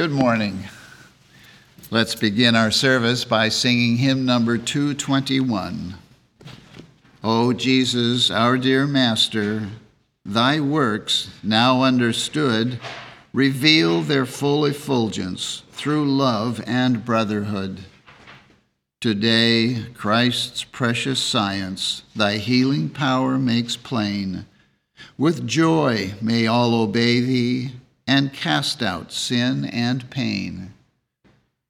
Good 0.00 0.12
morning. 0.12 0.64
Let's 1.90 2.14
begin 2.14 2.56
our 2.56 2.70
service 2.70 3.26
by 3.26 3.50
singing 3.50 3.98
hymn 3.98 4.24
number 4.24 4.56
221. 4.56 5.94
O 7.22 7.52
Jesus, 7.52 8.30
our 8.30 8.56
dear 8.56 8.86
Master, 8.86 9.68
thy 10.24 10.58
works, 10.58 11.28
now 11.42 11.82
understood, 11.82 12.80
reveal 13.34 14.00
their 14.00 14.24
full 14.24 14.64
effulgence 14.64 15.64
through 15.72 16.10
love 16.10 16.64
and 16.66 17.04
brotherhood. 17.04 17.80
Today, 19.02 19.84
Christ's 19.92 20.64
precious 20.64 21.22
science, 21.22 22.04
thy 22.16 22.38
healing 22.38 22.88
power 22.88 23.36
makes 23.36 23.76
plain. 23.76 24.46
With 25.18 25.46
joy 25.46 26.14
may 26.22 26.46
all 26.46 26.74
obey 26.74 27.20
thee 27.20 27.72
and 28.10 28.32
cast 28.32 28.82
out 28.82 29.12
sin 29.12 29.64
and 29.66 30.10
pain. 30.10 30.74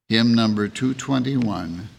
Hymn 0.09 0.33
number 0.33 0.69
221. 0.69 1.91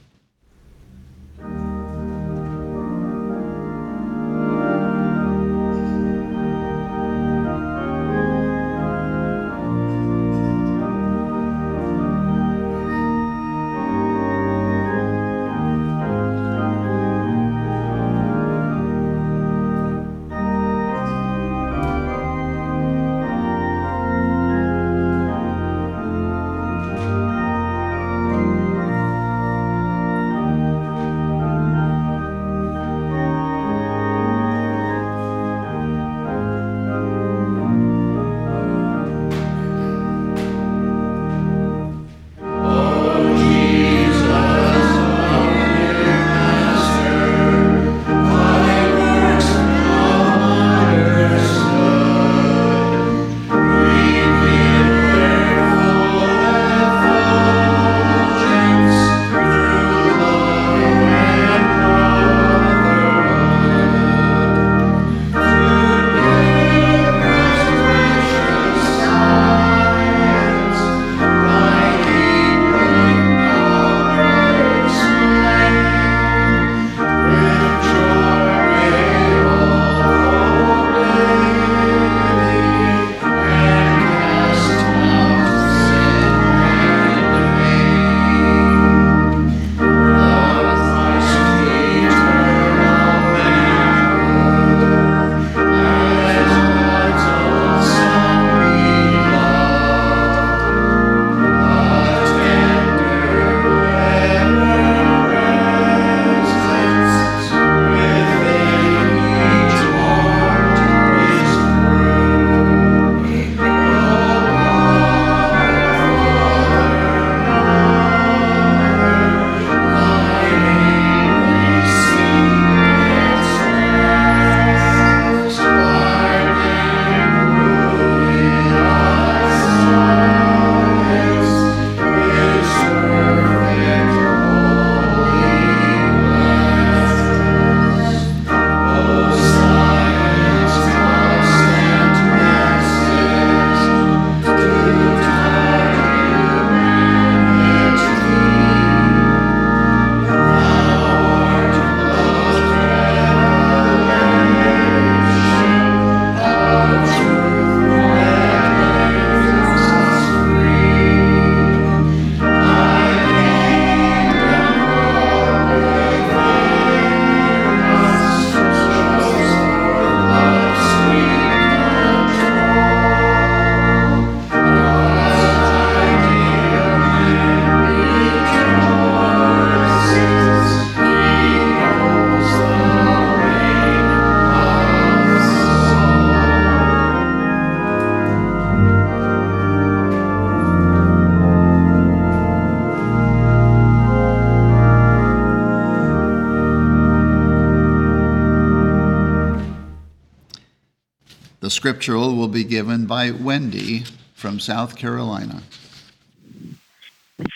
Scriptural 201.82 202.36
will 202.36 202.48
be 202.48 202.64
given 202.64 203.08
by 203.08 203.32
Wendy 203.32 204.04
from 204.36 204.60
South 204.60 204.96
Carolina. 204.96 205.64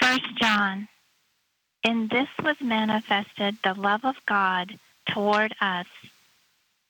First 0.02 0.36
John. 0.42 0.88
In 1.84 2.08
this 2.08 2.28
was 2.44 2.60
manifested 2.60 3.56
the 3.64 3.76
love 3.76 4.04
of 4.04 4.16
God 4.26 4.80
toward 5.08 5.54
us, 5.62 5.86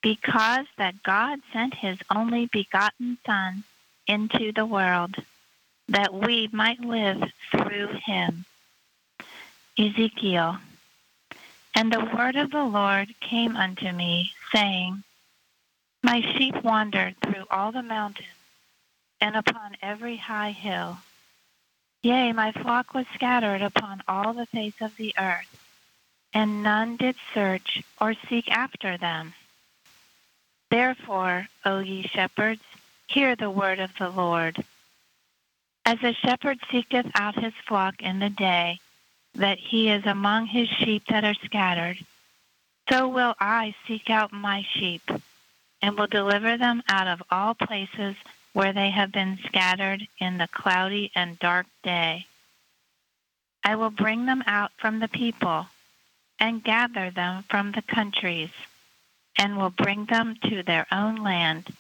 because 0.02 0.66
that 0.78 1.04
God 1.04 1.40
sent 1.52 1.74
his 1.74 1.98
only 2.10 2.46
begotten 2.46 3.18
Son 3.26 3.66
into 4.08 4.54
the 4.54 4.66
world, 4.66 5.16
that 5.90 6.14
we 6.14 6.48
might 6.54 6.80
live 6.80 7.22
through 7.52 7.90
him. 8.06 8.46
Ezekiel. 9.78 10.56
And 11.76 11.92
the 11.92 12.10
word 12.16 12.38
of 12.38 12.52
the 12.52 12.64
Lord 12.64 13.14
came 13.20 13.58
unto 13.58 13.92
me, 13.92 14.32
saying, 14.54 15.04
my 16.06 16.22
sheep 16.22 16.64
wandered 16.64 17.16
through 17.20 17.46
all 17.50 17.72
the 17.72 17.82
mountains 17.82 18.28
and 19.20 19.36
upon 19.36 19.76
every 19.82 20.18
high 20.18 20.52
hill. 20.52 21.00
Yea, 22.04 22.32
my 22.32 22.52
flock 22.52 22.94
was 22.94 23.08
scattered 23.16 23.64
upon 23.64 24.04
all 24.08 24.32
the 24.32 24.46
face 24.46 24.80
of 24.82 24.96
the 24.98 25.16
earth, 25.18 25.58
and 26.32 26.62
none 26.62 26.96
did 26.96 27.16
search 27.34 27.82
or 28.00 28.14
seek 28.30 28.52
after 28.52 28.98
them. 28.98 29.34
Therefore, 30.70 31.48
O 31.66 31.80
ye 31.80 32.04
shepherds, 32.04 32.62
hear 33.08 33.36
the 33.36 33.50
word 33.50 33.80
of 33.80 33.90
the 33.98 34.10
Lord. 34.10 34.64
As 35.88 35.98
a 36.04 36.14
shepherd 36.14 36.60
seeketh 36.70 37.08
out 37.16 37.44
his 37.44 37.54
flock 37.68 38.00
in 38.00 38.20
the 38.20 38.30
day, 38.30 38.80
that 39.34 39.58
he 39.58 39.90
is 39.90 40.06
among 40.06 40.46
his 40.46 40.70
sheep 40.70 41.02
that 41.10 41.24
are 41.24 41.46
scattered, 41.46 41.98
so 42.92 43.08
will 43.08 43.34
I 43.40 43.74
seek 43.88 44.12
out 44.12 44.32
my 44.32 44.64
sheep 44.76 45.02
and 45.82 45.98
will 45.98 46.08
deliver 46.08 46.58
them 46.58 46.82
out 46.90 47.08
of 47.08 47.22
all 47.30 47.54
places 47.54 48.16
where 48.54 48.74
they 48.74 48.90
have 48.90 49.12
been 49.12 49.38
scattered 49.46 50.08
in 50.20 50.38
the 50.38 50.48
cloudy 50.48 51.12
and 51.16 51.38
dark 51.40 51.66
day. 51.84 52.26
I 53.64 53.76
will 53.76 53.90
bring 53.90 54.26
them 54.26 54.44
out 54.48 54.72
from 54.78 55.00
the 55.00 55.08
people 55.08 55.68
and 56.40 56.64
gather 56.64 57.10
them 57.12 57.44
from 57.50 57.72
the 57.72 57.82
countries, 57.82 58.52
and 59.38 59.58
will 59.58 59.70
bring 59.70 60.06
them 60.06 60.36
to 60.44 60.64
their 60.64 60.86
own 60.92 61.16
land 61.16 61.74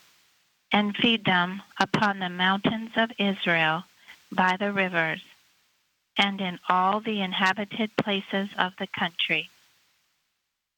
and 0.71 0.95
feed 0.97 1.24
them 1.25 1.62
upon 1.80 2.19
the 2.19 2.30
mountains 2.30 2.92
of 2.95 3.12
Israel 3.18 3.83
by 4.31 4.57
the 4.57 4.74
rivers 4.74 5.21
and 6.18 6.42
in 6.42 6.59
all 6.68 7.00
the 7.00 7.21
inhabited 7.21 7.95
places 7.97 8.50
of 8.57 8.74
the 8.80 8.88
country. 8.88 9.50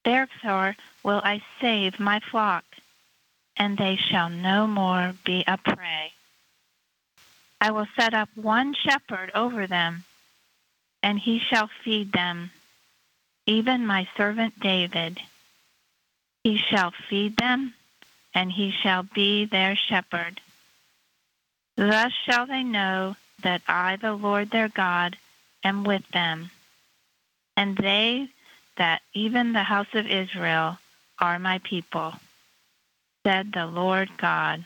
Therefore 0.03 0.75
will 1.03 1.21
I 1.23 1.41
save 1.61 1.99
my 1.99 2.19
flock, 2.19 2.63
and 3.57 3.77
they 3.77 3.95
shall 3.95 4.30
no 4.30 4.68
more 4.68 5.13
be 5.25 5.44
a 5.48 5.57
prey. 5.57 6.13
I 7.59 7.71
will 7.71 7.88
set 8.00 8.13
up 8.13 8.30
one 8.36 8.74
shepherd 8.74 9.31
over 9.33 9.65
them, 9.65 10.04
and 11.01 11.19
he 11.19 11.39
shall 11.39 11.69
feed 11.83 12.12
them, 12.12 12.51
even 13.45 13.86
my 13.86 14.07
servant 14.15 14.59
David. 14.59 15.19
He 16.44 16.57
shall 16.57 16.92
feed 17.09 17.38
them, 17.38 17.74
and 18.33 18.51
he 18.51 18.71
shall 18.71 19.04
be 19.04 19.45
their 19.45 19.75
shepherd. 19.75 20.39
Thus 21.75 22.13
shall 22.25 22.45
they 22.45 22.63
know 22.63 23.15
that 23.42 23.62
I, 23.68 23.95
the 23.95 24.13
Lord 24.13 24.51
their 24.51 24.69
God, 24.69 25.18
am 25.63 25.83
with 25.83 26.07
them, 26.10 26.51
and 27.56 27.75
they 27.77 28.30
that 28.77 29.01
even 29.13 29.53
the 29.53 29.63
house 29.63 29.94
of 29.94 30.06
Israel 30.07 30.77
are 31.19 31.39
my 31.39 31.57
people, 31.60 32.13
said 33.27 33.51
the 33.51 33.65
Lord 33.65 34.09
God. 34.18 34.63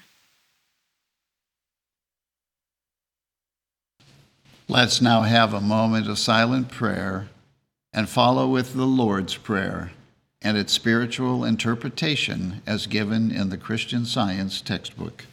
Let's 4.68 5.02
now 5.02 5.24
have 5.24 5.56
a 5.56 5.60
moment 5.60 6.08
of 6.08 6.20
silent 6.20 6.70
prayer 6.70 7.28
and 7.92 8.08
follow 8.08 8.48
with 8.48 8.76
the 8.76 8.86
Lord's 8.86 9.36
Prayer 9.36 9.94
and 10.44 10.58
its 10.58 10.74
spiritual 10.74 11.44
interpretation 11.44 12.62
as 12.68 12.86
given 12.86 13.32
in 13.32 13.50
the 13.50 13.58
Christian 13.58 14.06
Science 14.06 14.62
textbook. 14.62 15.26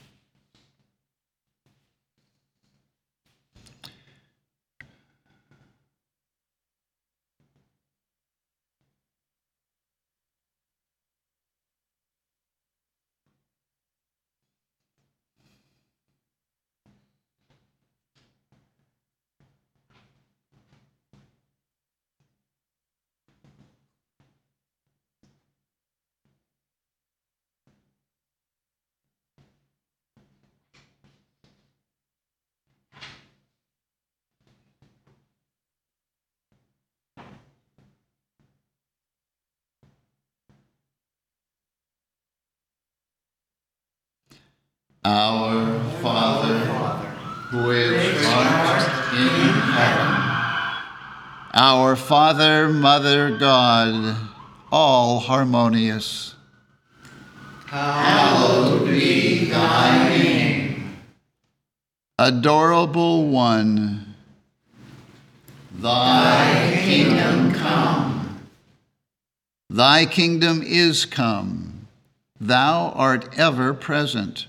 Our 45.10 45.80
Father, 46.02 46.58
who 47.48 47.70
is 47.70 48.26
art 48.26 49.14
in 49.14 49.28
heaven, 49.72 50.84
our 51.54 51.96
Father, 51.96 52.68
Mother, 52.68 53.38
God, 53.38 54.18
all 54.70 55.20
harmonious. 55.20 56.34
Hallowed 57.68 58.86
be 58.86 59.46
thy 59.46 60.10
name. 60.10 60.98
Adorable 62.18 63.28
One, 63.28 64.14
thy 65.72 66.82
kingdom 66.84 67.52
come. 67.54 68.40
Thy 69.70 70.04
kingdom 70.04 70.62
is 70.62 71.06
come. 71.06 71.88
Thou 72.38 72.90
art 72.90 73.38
ever 73.38 73.72
present. 73.72 74.48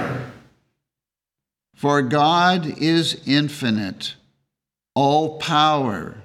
For 1.81 2.03
God 2.03 2.77
is 2.77 3.19
infinite, 3.25 4.13
all 4.93 5.39
power, 5.39 6.21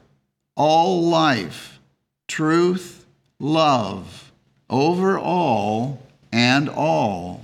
all 0.54 1.02
life, 1.02 1.80
truth, 2.28 3.06
love, 3.40 4.32
over 4.68 5.18
all 5.18 6.02
and 6.30 6.68
all. 6.68 7.40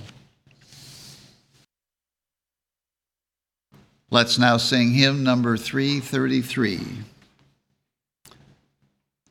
Let's 4.11 4.37
now 4.37 4.57
sing 4.57 4.91
hymn 4.91 5.23
number 5.23 5.57
333. 5.57 6.81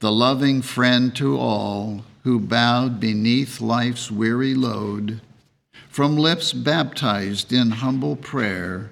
The 0.00 0.10
loving 0.10 0.60
friend 0.60 1.14
to 1.14 1.38
all 1.38 2.04
who 2.24 2.40
bowed 2.40 2.98
beneath 2.98 3.60
life's 3.60 4.10
weary 4.10 4.56
load 4.56 5.20
from 5.92 6.16
lips 6.16 6.54
baptized 6.54 7.52
in 7.52 7.70
humble 7.70 8.16
prayer, 8.16 8.90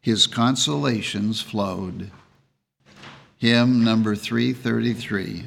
his 0.00 0.26
consolations 0.26 1.40
flowed. 1.40 2.10
Hymn 3.38 3.84
number 3.84 4.16
333. 4.16 5.44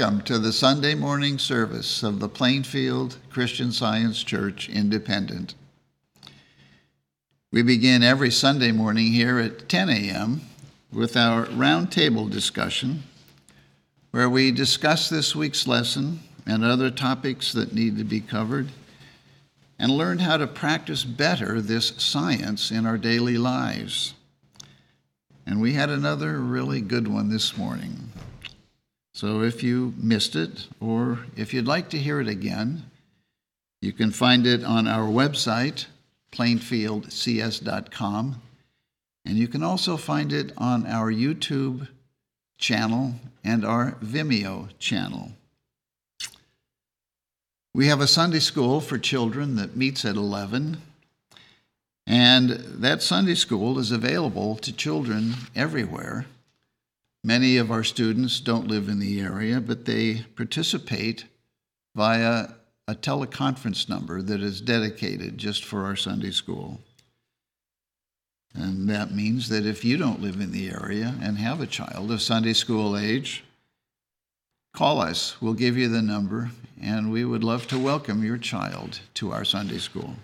Welcome 0.00 0.22
to 0.22 0.38
the 0.38 0.52
Sunday 0.52 0.94
morning 0.94 1.38
service 1.38 2.02
of 2.02 2.20
the 2.20 2.28
Plainfield 2.28 3.18
Christian 3.28 3.70
Science 3.70 4.22
Church 4.22 4.66
Independent. 4.70 5.54
We 7.52 7.60
begin 7.60 8.02
every 8.02 8.30
Sunday 8.30 8.72
morning 8.72 9.12
here 9.12 9.38
at 9.38 9.68
10 9.68 9.90
a.m. 9.90 10.40
with 10.90 11.18
our 11.18 11.44
roundtable 11.48 12.30
discussion, 12.30 13.02
where 14.10 14.30
we 14.30 14.52
discuss 14.52 15.10
this 15.10 15.36
week's 15.36 15.66
lesson 15.66 16.20
and 16.46 16.64
other 16.64 16.90
topics 16.90 17.52
that 17.52 17.74
need 17.74 17.98
to 17.98 18.04
be 18.04 18.20
covered, 18.20 18.68
and 19.78 19.92
learn 19.92 20.20
how 20.20 20.38
to 20.38 20.46
practice 20.46 21.04
better 21.04 21.60
this 21.60 21.92
science 21.98 22.70
in 22.70 22.86
our 22.86 22.96
daily 22.96 23.36
lives. 23.36 24.14
And 25.44 25.60
we 25.60 25.74
had 25.74 25.90
another 25.90 26.38
really 26.38 26.80
good 26.80 27.06
one 27.06 27.28
this 27.28 27.58
morning. 27.58 28.09
So 29.12 29.42
if 29.42 29.62
you 29.62 29.92
missed 29.96 30.36
it, 30.36 30.68
or 30.80 31.20
if 31.36 31.52
you'd 31.52 31.66
like 31.66 31.90
to 31.90 31.98
hear 31.98 32.20
it 32.20 32.28
again, 32.28 32.84
you 33.82 33.92
can 33.92 34.10
find 34.10 34.46
it 34.46 34.62
on 34.62 34.86
our 34.86 35.08
website, 35.08 35.86
plainfieldcs.com, 36.32 38.42
and 39.24 39.36
you 39.36 39.48
can 39.48 39.62
also 39.62 39.96
find 39.96 40.32
it 40.32 40.52
on 40.56 40.86
our 40.86 41.12
YouTube 41.12 41.88
channel 42.58 43.14
and 43.42 43.64
our 43.64 43.92
Vimeo 44.02 44.68
channel. 44.78 45.32
We 47.74 47.86
have 47.86 48.00
a 48.00 48.06
Sunday 48.06 48.40
school 48.40 48.80
for 48.80 48.98
children 48.98 49.56
that 49.56 49.76
meets 49.76 50.04
at 50.04 50.16
11, 50.16 50.82
and 52.06 52.50
that 52.50 53.02
Sunday 53.02 53.34
school 53.34 53.78
is 53.78 53.92
available 53.92 54.56
to 54.56 54.72
children 54.72 55.34
everywhere. 55.54 56.26
Many 57.22 57.58
of 57.58 57.70
our 57.70 57.84
students 57.84 58.40
don't 58.40 58.68
live 58.68 58.88
in 58.88 58.98
the 58.98 59.20
area, 59.20 59.60
but 59.60 59.84
they 59.84 60.24
participate 60.36 61.26
via 61.94 62.48
a 62.88 62.94
teleconference 62.94 63.88
number 63.88 64.22
that 64.22 64.42
is 64.42 64.60
dedicated 64.60 65.36
just 65.36 65.64
for 65.64 65.84
our 65.84 65.96
Sunday 65.96 66.30
school. 66.30 66.80
And 68.54 68.88
that 68.88 69.12
means 69.12 69.48
that 69.50 69.66
if 69.66 69.84
you 69.84 69.96
don't 69.96 70.22
live 70.22 70.40
in 70.40 70.50
the 70.50 70.70
area 70.70 71.14
and 71.20 71.36
have 71.36 71.60
a 71.60 71.66
child 71.66 72.10
of 72.10 72.22
Sunday 72.22 72.54
school 72.54 72.96
age, 72.96 73.44
call 74.74 75.00
us. 75.00 75.40
We'll 75.42 75.54
give 75.54 75.76
you 75.76 75.88
the 75.88 76.02
number, 76.02 76.50
and 76.80 77.12
we 77.12 77.24
would 77.24 77.44
love 77.44 77.68
to 77.68 77.78
welcome 77.78 78.24
your 78.24 78.38
child 78.38 79.00
to 79.14 79.30
our 79.30 79.44
Sunday 79.44 79.78
school. 79.78 80.14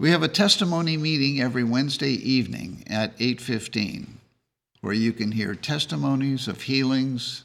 We 0.00 0.10
have 0.10 0.22
a 0.22 0.28
testimony 0.28 0.96
meeting 0.96 1.40
every 1.40 1.64
Wednesday 1.64 2.12
evening 2.12 2.84
at 2.86 3.16
8:15 3.18 4.18
where 4.80 4.94
you 4.94 5.12
can 5.12 5.32
hear 5.32 5.56
testimonies 5.56 6.46
of 6.46 6.62
healings 6.62 7.42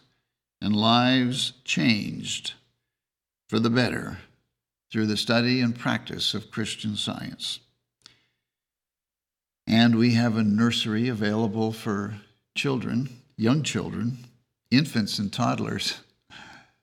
and 0.62 0.76
lives 0.76 1.54
changed 1.66 2.54
for 3.50 3.60
the 3.60 3.72
better 3.72 4.20
through 4.92 5.08
the 5.08 5.18
study 5.18 5.62
and 5.62 5.76
practice 5.76 6.36
of 6.36 6.52
Christian 6.52 6.96
science. 6.96 7.60
And 9.66 9.96
we 9.96 10.14
have 10.14 10.38
a 10.38 10.44
nursery 10.44 11.08
available 11.08 11.72
for 11.72 12.22
children, 12.54 13.22
young 13.36 13.64
children, 13.64 14.26
infants 14.70 15.18
and 15.18 15.34
toddlers 15.34 16.02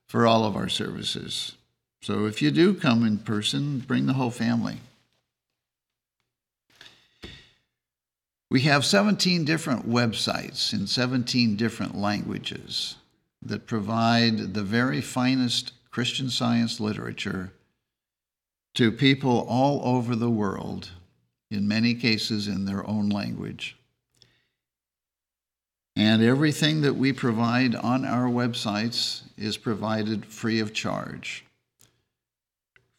for 0.09 0.27
all 0.27 0.43
of 0.43 0.57
our 0.57 0.67
services. 0.67 1.53
So 2.01 2.25
if 2.25 2.41
you 2.41 2.51
do 2.51 2.73
come 2.73 3.05
in 3.05 3.19
person, 3.19 3.79
bring 3.79 4.05
the 4.05 4.15
whole 4.15 4.31
family. 4.31 4.81
We 8.51 8.63
have 8.63 8.83
17 8.83 9.45
different 9.45 9.87
websites 9.87 10.73
in 10.73 10.85
17 10.85 11.55
different 11.55 11.95
languages 11.95 12.97
that 13.41 13.65
provide 13.65 14.53
the 14.53 14.61
very 14.61 14.99
finest 14.99 15.71
Christian 15.89 16.29
science 16.29 16.81
literature 16.81 17.53
to 18.73 18.91
people 18.91 19.45
all 19.47 19.79
over 19.85 20.17
the 20.17 20.29
world, 20.29 20.89
in 21.49 21.65
many 21.65 21.93
cases 21.93 22.49
in 22.49 22.65
their 22.65 22.85
own 22.85 23.07
language. 23.07 23.77
And 25.95 26.21
everything 26.21 26.81
that 26.81 26.97
we 26.97 27.13
provide 27.13 27.73
on 27.73 28.03
our 28.03 28.27
websites 28.27 29.21
is 29.37 29.55
provided 29.55 30.25
free 30.25 30.59
of 30.59 30.73
charge. 30.73 31.45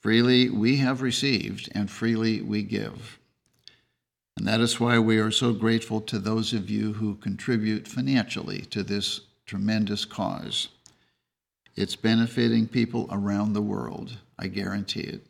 Freely 0.01 0.49
we 0.49 0.79
have 0.79 1.03
received, 1.03 1.69
and 1.75 1.91
freely 1.91 2.41
we 2.41 2.63
give. 2.63 3.19
And 4.37 4.47
that 4.47 4.61
is 4.61 4.81
why 4.81 4.99
we 4.99 5.19
are 5.19 5.31
so 5.31 5.53
grateful 5.53 6.01
to 6.03 6.19
those 6.19 6.53
of 6.53 6.71
you 6.71 6.95
who 6.95 7.17
contribute 7.17 7.87
financially 7.87 8.63
to 8.71 8.83
this 8.83 9.21
tremendous 9.47 10.05
cause. 10.05 10.69
It's 11.77 11.97
benefiting 11.97 12.67
people 12.67 13.09
around 13.11 13.53
the 13.53 13.63
world, 13.63 14.19
I 14.39 14.49
guarantee 14.49 15.01
it. 15.01 15.27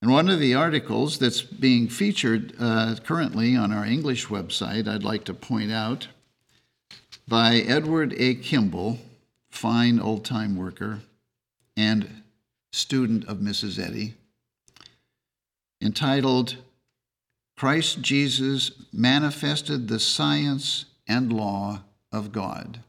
And 0.00 0.12
one 0.12 0.28
of 0.28 0.38
the 0.38 0.54
articles 0.54 1.18
that's 1.18 1.42
being 1.42 1.88
featured 1.88 2.54
uh, 2.60 2.96
currently 3.04 3.56
on 3.56 3.72
our 3.72 3.84
English 3.84 4.26
website, 4.28 4.86
I'd 4.86 5.02
like 5.02 5.24
to 5.24 5.34
point 5.34 5.72
out, 5.72 6.08
by 7.26 7.56
Edward 7.56 8.14
A. 8.16 8.36
Kimball, 8.36 8.98
fine 9.50 9.98
old 9.98 10.24
time 10.24 10.56
worker 10.56 11.00
and 11.76 12.22
student 12.72 13.24
of 13.26 13.38
Mrs. 13.38 13.78
Eddy, 13.78 14.14
entitled 15.80 16.56
Christ 17.56 18.00
Jesus 18.02 18.72
Manifested 18.92 19.88
the 19.88 19.98
Science 19.98 20.86
and 21.06 21.32
Law 21.32 21.82
of 22.12 22.32
God. 22.32 22.80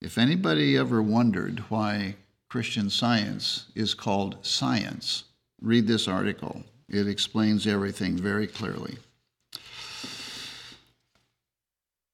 If 0.00 0.18
anybody 0.18 0.76
ever 0.76 1.02
wondered 1.02 1.60
why 1.68 2.16
Christian 2.48 2.90
science 2.90 3.66
is 3.74 3.94
called 3.94 4.36
science, 4.42 5.24
read 5.60 5.86
this 5.86 6.06
article. 6.06 6.62
It 6.88 7.08
explains 7.08 7.66
everything 7.66 8.16
very 8.16 8.46
clearly. 8.46 8.98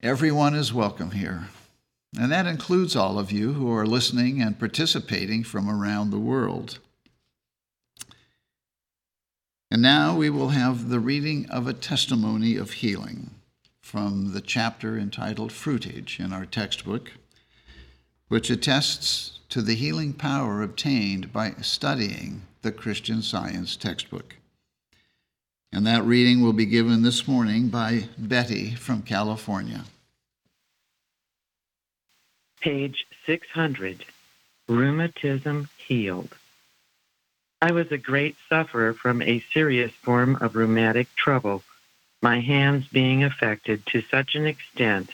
Everyone 0.02 0.54
is 0.54 0.72
welcome 0.72 1.12
here, 1.12 1.48
and 2.18 2.32
that 2.32 2.46
includes 2.46 2.96
all 2.96 3.18
of 3.18 3.30
you 3.30 3.52
who 3.52 3.72
are 3.72 3.86
listening 3.86 4.40
and 4.42 4.58
participating 4.58 5.44
from 5.44 5.68
around 5.68 6.10
the 6.10 6.18
world. 6.18 6.78
And 9.72 9.80
now 9.80 10.14
we 10.14 10.28
will 10.28 10.50
have 10.50 10.90
the 10.90 11.00
reading 11.00 11.48
of 11.48 11.66
a 11.66 11.72
testimony 11.72 12.56
of 12.56 12.72
healing 12.72 13.30
from 13.80 14.34
the 14.34 14.42
chapter 14.42 14.98
entitled 14.98 15.50
Fruitage 15.50 16.20
in 16.20 16.30
our 16.30 16.44
textbook, 16.44 17.12
which 18.28 18.50
attests 18.50 19.38
to 19.48 19.62
the 19.62 19.74
healing 19.74 20.12
power 20.12 20.60
obtained 20.60 21.32
by 21.32 21.52
studying 21.62 22.42
the 22.60 22.70
Christian 22.70 23.22
Science 23.22 23.74
textbook. 23.74 24.36
And 25.72 25.86
that 25.86 26.04
reading 26.04 26.42
will 26.42 26.52
be 26.52 26.66
given 26.66 27.00
this 27.00 27.26
morning 27.26 27.68
by 27.68 28.10
Betty 28.18 28.74
from 28.74 29.00
California. 29.00 29.84
Page 32.60 33.06
600 33.24 34.04
Rheumatism 34.68 35.70
Healed. 35.78 36.36
I 37.62 37.70
was 37.70 37.92
a 37.92 37.96
great 37.96 38.34
sufferer 38.48 38.92
from 38.92 39.22
a 39.22 39.44
serious 39.52 39.92
form 39.92 40.36
of 40.40 40.56
rheumatic 40.56 41.14
trouble, 41.14 41.62
my 42.20 42.40
hands 42.40 42.88
being 42.88 43.22
affected 43.22 43.86
to 43.86 44.02
such 44.02 44.34
an 44.34 44.46
extent 44.46 45.10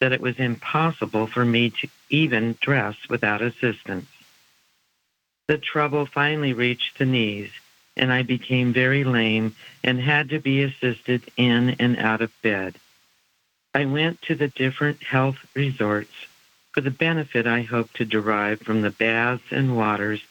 that 0.00 0.10
it 0.10 0.20
was 0.20 0.40
impossible 0.40 1.28
for 1.28 1.44
me 1.44 1.70
to 1.70 1.88
even 2.10 2.58
dress 2.60 2.96
without 3.08 3.42
assistance. 3.42 4.08
The 5.46 5.56
trouble 5.56 6.04
finally 6.04 6.52
reached 6.52 6.98
the 6.98 7.06
knees, 7.06 7.52
and 7.96 8.12
I 8.12 8.22
became 8.22 8.72
very 8.72 9.04
lame 9.04 9.54
and 9.84 10.00
had 10.00 10.30
to 10.30 10.40
be 10.40 10.64
assisted 10.64 11.22
in 11.36 11.76
and 11.78 11.96
out 11.98 12.22
of 12.22 12.42
bed. 12.42 12.74
I 13.72 13.84
went 13.84 14.20
to 14.22 14.34
the 14.34 14.48
different 14.48 15.00
health 15.04 15.38
resorts 15.54 16.26
for 16.72 16.80
the 16.80 16.90
benefit 16.90 17.46
I 17.46 17.62
hoped 17.62 17.94
to 17.98 18.04
derive 18.04 18.62
from 18.62 18.82
the 18.82 18.90
baths 18.90 19.44
and 19.52 19.76
waters 19.76 20.24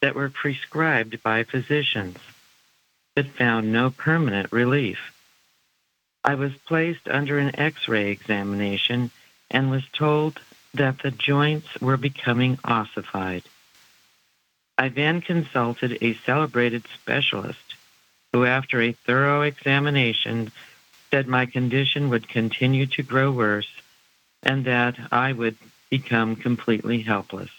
that 0.00 0.14
were 0.14 0.30
prescribed 0.30 1.22
by 1.22 1.44
physicians, 1.44 2.18
but 3.14 3.26
found 3.26 3.72
no 3.72 3.90
permanent 3.90 4.50
relief. 4.52 5.12
I 6.24 6.34
was 6.34 6.52
placed 6.66 7.08
under 7.08 7.38
an 7.38 7.58
x 7.58 7.88
ray 7.88 8.10
examination 8.10 9.10
and 9.50 9.70
was 9.70 9.84
told 9.92 10.40
that 10.74 11.00
the 11.02 11.10
joints 11.10 11.80
were 11.80 11.96
becoming 11.96 12.58
ossified. 12.64 13.42
I 14.78 14.88
then 14.88 15.20
consulted 15.20 15.98
a 16.00 16.14
celebrated 16.14 16.84
specialist 16.94 17.74
who, 18.32 18.44
after 18.44 18.80
a 18.80 18.92
thorough 18.92 19.42
examination, 19.42 20.52
said 21.10 21.26
my 21.26 21.46
condition 21.46 22.08
would 22.08 22.28
continue 22.28 22.86
to 22.86 23.02
grow 23.02 23.30
worse 23.32 23.70
and 24.42 24.64
that 24.64 24.96
I 25.10 25.32
would 25.32 25.56
become 25.90 26.36
completely 26.36 27.02
helpless. 27.02 27.50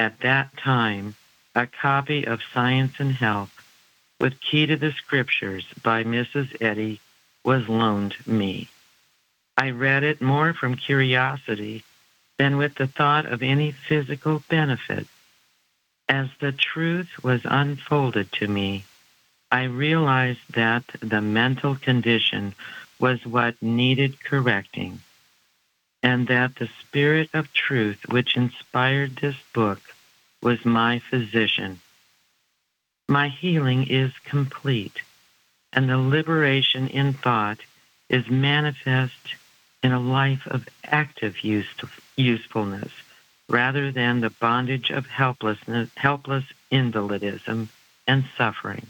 At 0.00 0.20
that 0.20 0.56
time, 0.56 1.14
a 1.54 1.66
copy 1.66 2.26
of 2.26 2.40
Science 2.54 2.94
and 3.00 3.12
Health 3.12 3.52
with 4.18 4.40
Key 4.40 4.64
to 4.64 4.76
the 4.78 4.92
Scriptures 4.92 5.66
by 5.82 6.04
Mrs. 6.04 6.56
Eddy 6.58 7.00
was 7.44 7.68
loaned 7.68 8.16
me. 8.26 8.70
I 9.58 9.68
read 9.72 10.02
it 10.02 10.22
more 10.22 10.54
from 10.54 10.76
curiosity 10.76 11.84
than 12.38 12.56
with 12.56 12.76
the 12.76 12.86
thought 12.86 13.26
of 13.26 13.42
any 13.42 13.72
physical 13.72 14.42
benefit. 14.48 15.06
As 16.08 16.30
the 16.40 16.52
truth 16.52 17.22
was 17.22 17.42
unfolded 17.44 18.32
to 18.32 18.48
me, 18.48 18.86
I 19.52 19.64
realized 19.64 20.54
that 20.54 20.84
the 21.00 21.20
mental 21.20 21.76
condition 21.76 22.54
was 22.98 23.26
what 23.26 23.60
needed 23.60 24.24
correcting, 24.24 25.02
and 26.02 26.28
that 26.28 26.56
the 26.56 26.68
Spirit 26.80 27.30
of 27.34 27.52
truth 27.52 28.08
which 28.08 28.36
inspired 28.36 29.16
this 29.16 29.36
book 29.52 29.80
was 30.42 30.64
my 30.64 30.98
physician. 30.98 31.80
My 33.08 33.28
healing 33.28 33.88
is 33.88 34.12
complete, 34.24 35.02
and 35.72 35.88
the 35.88 35.98
liberation 35.98 36.88
in 36.88 37.12
thought 37.12 37.58
is 38.08 38.28
manifest 38.28 39.34
in 39.82 39.92
a 39.92 40.00
life 40.00 40.46
of 40.46 40.68
active 40.84 41.44
use, 41.44 41.68
usefulness 42.16 42.92
rather 43.48 43.90
than 43.90 44.20
the 44.20 44.30
bondage 44.30 44.90
of 44.90 45.06
helplessness, 45.06 45.90
helpless 45.96 46.44
invalidism 46.70 47.68
and 48.06 48.24
suffering. 48.38 48.86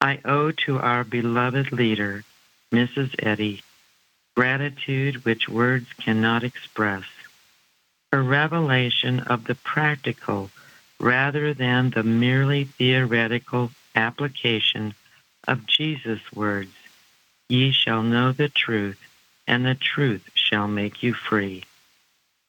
I 0.00 0.20
owe 0.24 0.50
to 0.50 0.78
our 0.78 1.02
beloved 1.02 1.72
leader, 1.72 2.24
Mrs. 2.72 3.14
Eddy, 3.18 3.62
gratitude 4.36 5.24
which 5.24 5.48
words 5.48 5.86
cannot 5.94 6.44
express. 6.44 7.04
Her 8.12 8.22
revelation 8.22 9.20
of 9.20 9.44
the 9.44 9.54
practical 9.54 10.50
rather 11.00 11.54
than 11.54 11.90
the 11.90 12.02
merely 12.02 12.64
theoretical 12.64 13.70
application 13.94 14.94
of 15.48 15.66
Jesus' 15.66 16.20
words, 16.34 16.74
Ye 17.48 17.72
shall 17.72 18.02
know 18.02 18.32
the 18.32 18.48
truth, 18.48 19.00
and 19.46 19.64
the 19.64 19.74
truth 19.74 20.28
shall 20.34 20.68
make 20.68 21.02
you 21.02 21.14
free, 21.14 21.64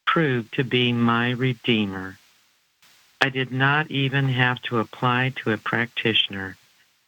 proved 0.06 0.54
to 0.56 0.64
be 0.64 0.92
my 0.92 1.32
Redeemer. 1.32 2.18
I 3.22 3.30
did 3.30 3.52
not 3.52 3.90
even 3.92 4.28
have 4.30 4.62
to 4.64 4.80
apply 4.80 5.34
to 5.38 5.52
a 5.52 5.58
practitioner, 5.58 6.58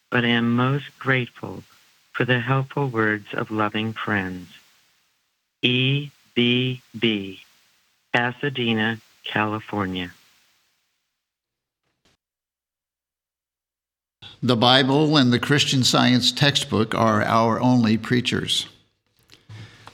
but 0.09 0.23
am 0.23 0.55
most 0.55 0.97
grateful 0.99 1.63
for 2.13 2.25
the 2.25 2.39
helpful 2.39 2.87
words 2.87 3.27
of 3.33 3.51
loving 3.51 3.93
friends. 3.93 4.58
E. 5.61 6.11
B. 6.35 6.81
B. 6.97 7.41
Pasadena, 8.13 8.99
California. 9.23 10.11
The 14.41 14.55
Bible 14.55 15.17
and 15.17 15.33
the 15.33 15.39
Christian 15.39 15.83
Science 15.83 16.31
textbook 16.31 16.95
are 16.95 17.21
our 17.21 17.59
only 17.59 17.97
preachers. 17.97 18.67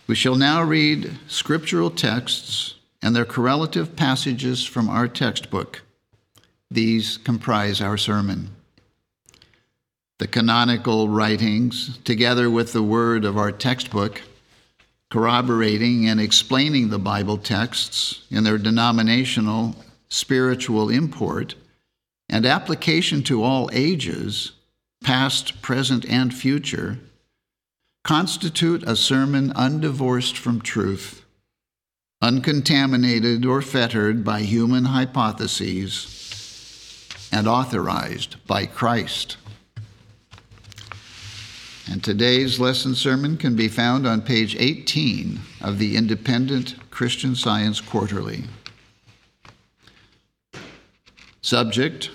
We 0.05 0.13
shall 0.13 0.35
now 0.35 0.61
read 0.61 1.17
scriptural 1.27 1.89
texts 1.89 2.75
and 3.01 3.15
their 3.15 3.25
correlative 3.25 3.95
passages 3.95 4.63
from 4.63 4.87
our 4.87 5.07
textbook. 5.07 5.81
These 6.69 7.17
comprise 7.17 7.81
our 7.81 7.97
sermon. 7.97 8.49
The 10.19 10.27
canonical 10.27 11.09
writings, 11.09 11.97
together 12.03 12.49
with 12.49 12.71
the 12.71 12.83
word 12.83 13.25
of 13.25 13.37
our 13.37 13.51
textbook, 13.51 14.21
corroborating 15.09 16.07
and 16.07 16.19
explaining 16.19 16.89
the 16.89 16.99
Bible 16.99 17.37
texts 17.37 18.23
in 18.29 18.43
their 18.43 18.57
denominational 18.57 19.75
spiritual 20.09 20.89
import 20.89 21.55
and 22.29 22.45
application 22.45 23.21
to 23.23 23.43
all 23.43 23.69
ages, 23.71 24.53
past, 25.03 25.61
present, 25.61 26.05
and 26.05 26.33
future, 26.33 26.99
constitute 28.03 28.83
a 28.83 28.95
sermon 28.95 29.51
undivorced 29.53 30.37
from 30.37 30.61
truth, 30.61 31.23
uncontaminated 32.21 33.45
or 33.45 33.61
fettered 33.61 34.23
by 34.23 34.41
human 34.41 34.85
hypotheses, 34.85 36.21
and 37.31 37.47
authorized 37.47 38.35
by 38.47 38.65
Christ. 38.65 39.37
And 41.91 42.03
today's 42.03 42.59
lesson 42.59 42.95
sermon 42.95 43.37
can 43.37 43.55
be 43.55 43.67
found 43.67 44.07
on 44.07 44.21
page 44.21 44.55
18 44.57 45.39
of 45.61 45.77
the 45.77 45.95
Independent 45.95 46.75
Christian 46.89 47.35
Science 47.35 47.79
Quarterly. 47.79 48.43
Subject 51.41 52.09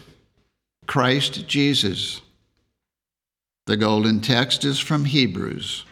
Christ 0.87 1.47
Jesus. 1.47 2.21
The 3.67 3.77
golden 3.77 4.21
text 4.21 4.65
is 4.65 4.81
from 4.81 5.05
Hebrews. 5.05 5.85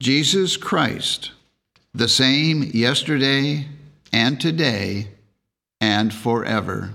Jesus 0.00 0.56
Christ, 0.56 1.32
the 1.92 2.08
same 2.08 2.62
yesterday 2.72 3.66
and 4.12 4.40
today 4.40 5.08
and 5.80 6.14
forever. 6.14 6.94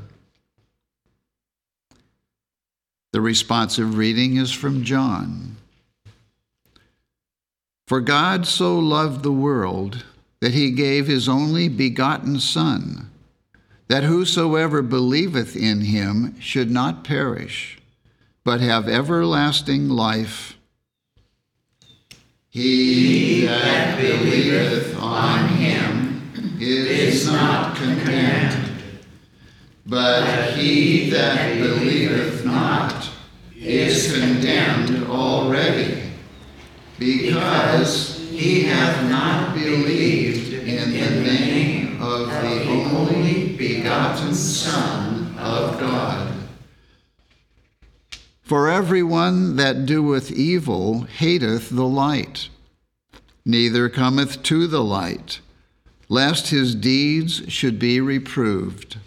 The 3.12 3.22
responsive 3.22 3.98
reading 3.98 4.38
is 4.38 4.52
from 4.52 4.84
John. 4.84 5.58
For 7.88 8.02
God 8.02 8.46
so 8.46 8.78
loved 8.78 9.24
the 9.24 9.32
world 9.32 10.06
that 10.42 10.54
he 10.54 10.70
gave 10.70 11.08
his 11.08 11.28
only 11.28 11.68
begotten 11.70 12.40
Son, 12.40 13.10
that 13.88 14.04
whosoever 14.04 14.84
believeth 14.84 15.56
in 15.56 15.82
him 15.82 16.40
should 16.40 16.70
not 16.70 17.04
perish, 17.04 17.80
but 18.44 18.62
have 18.62 18.88
everlasting 18.88 19.90
life. 19.90 20.56
He 22.50 23.46
that 23.48 24.00
believeth 24.00 24.96
on 25.00 25.50
him 25.50 26.32
is 26.60 27.26
not 27.26 27.76
condemned 27.76 28.69
but 29.90 30.54
he 30.54 31.10
that 31.10 31.58
believeth 31.58 32.46
not 32.46 33.10
is 33.58 34.14
condemned 34.14 35.08
already, 35.10 36.04
because 37.00 38.20
he 38.30 38.62
hath 38.64 39.10
not 39.10 39.56
believed 39.56 40.54
in 40.54 40.92
the 40.92 41.22
name 41.28 42.02
of 42.02 42.28
the 42.28 42.64
only 42.72 43.58
begotten 43.58 44.34
Son 44.34 45.36
of 45.40 45.80
God. 45.80 46.36
For 48.44 48.70
every 48.70 49.04
one 49.04 49.56
that 49.56 49.86
doeth 49.86 50.32
evil 50.32 51.02
hateth 51.02 51.70
the 51.70 51.86
light, 51.86 52.50
neither 53.44 53.90
cometh 53.90 54.44
to 54.44 54.68
the 54.68 54.84
light, 54.84 55.40
lest 56.08 56.50
his 56.50 56.76
deeds 56.76 57.44
should 57.52 57.80
be 57.80 58.00
reproved. 58.00 58.98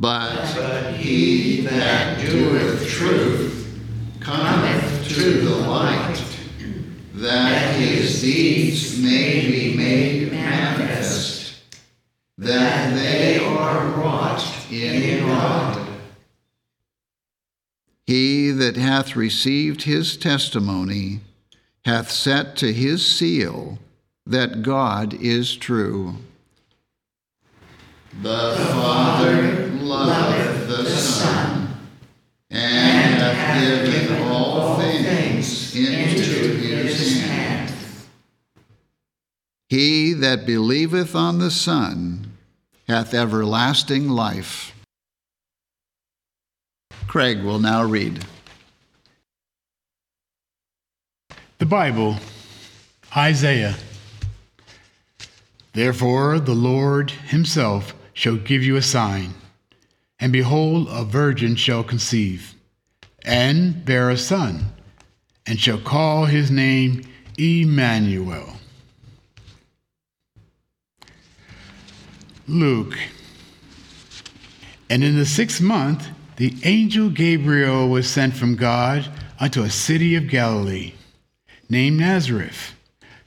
But 0.00 0.94
he 0.94 1.60
that 1.60 2.18
doeth 2.18 2.88
truth 2.88 3.78
cometh 4.18 5.06
to 5.10 5.42
the 5.42 5.56
light, 5.56 6.24
that 7.16 7.76
his 7.76 8.22
deeds 8.22 8.98
may 8.98 9.46
be 9.46 9.76
made 9.76 10.32
manifest, 10.32 11.60
that 12.38 12.94
they 12.94 13.44
are 13.44 13.88
wrought 13.88 14.42
in 14.72 15.26
God. 15.26 15.86
He 18.06 18.52
that 18.52 18.76
hath 18.76 19.14
received 19.14 19.82
his 19.82 20.16
testimony 20.16 21.20
hath 21.84 22.10
set 22.10 22.56
to 22.56 22.72
his 22.72 23.04
seal 23.04 23.78
that 24.24 24.62
God 24.62 25.12
is 25.12 25.54
true. 25.54 26.16
The 28.22 28.56
Father 28.72 29.68
loveth 29.68 30.68
the 30.68 30.84
Son, 30.84 31.68
and 32.50 33.22
hath 33.22 33.84
given 33.86 34.22
all 34.22 34.78
things 34.78 35.74
into 35.74 36.56
his 36.56 37.22
hand. 37.22 37.72
He 39.68 40.12
that 40.30 40.46
believeth 40.46 41.16
on 41.16 41.40
the 41.40 41.50
Son 41.50 42.24
hath 42.86 43.14
everlasting 43.14 44.08
life. 44.08 44.72
Craig 47.08 47.42
will 47.42 47.58
now 47.58 47.82
read. 47.82 48.24
The 51.58 51.66
Bible, 51.66 52.18
Isaiah. 53.16 53.74
Therefore, 55.72 56.38
the 56.38 56.54
Lord 56.54 57.10
himself 57.10 57.92
shall 58.12 58.36
give 58.36 58.62
you 58.62 58.76
a 58.76 58.82
sign. 58.82 59.34
And 60.20 60.32
behold, 60.32 60.86
a 60.90 61.02
virgin 61.02 61.56
shall 61.56 61.82
conceive, 61.82 62.54
and 63.24 63.84
bear 63.84 64.10
a 64.10 64.16
son, 64.16 64.66
and 65.44 65.58
shall 65.58 65.80
call 65.80 66.26
his 66.26 66.52
name 66.52 67.02
Emmanuel. 67.36 68.59
Luke. 72.50 72.98
And 74.88 75.04
in 75.04 75.16
the 75.16 75.26
sixth 75.26 75.60
month, 75.60 76.08
the 76.36 76.54
angel 76.64 77.10
Gabriel 77.10 77.88
was 77.88 78.10
sent 78.10 78.34
from 78.34 78.56
God 78.56 79.08
unto 79.38 79.62
a 79.62 79.70
city 79.70 80.16
of 80.16 80.28
Galilee, 80.28 80.94
named 81.68 82.00
Nazareth, 82.00 82.74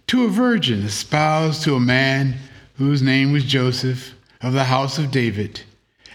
to 0.08 0.26
a 0.26 0.30
virgin 0.30 0.84
espoused 0.84 1.64
to 1.64 1.76
a 1.76 1.80
man 1.80 2.36
whose 2.76 3.02
name 3.02 3.32
was 3.32 3.46
Joseph 3.46 4.14
of 4.42 4.54
the 4.54 4.66
house 4.66 4.98
of 4.98 5.12
David, 5.12 5.62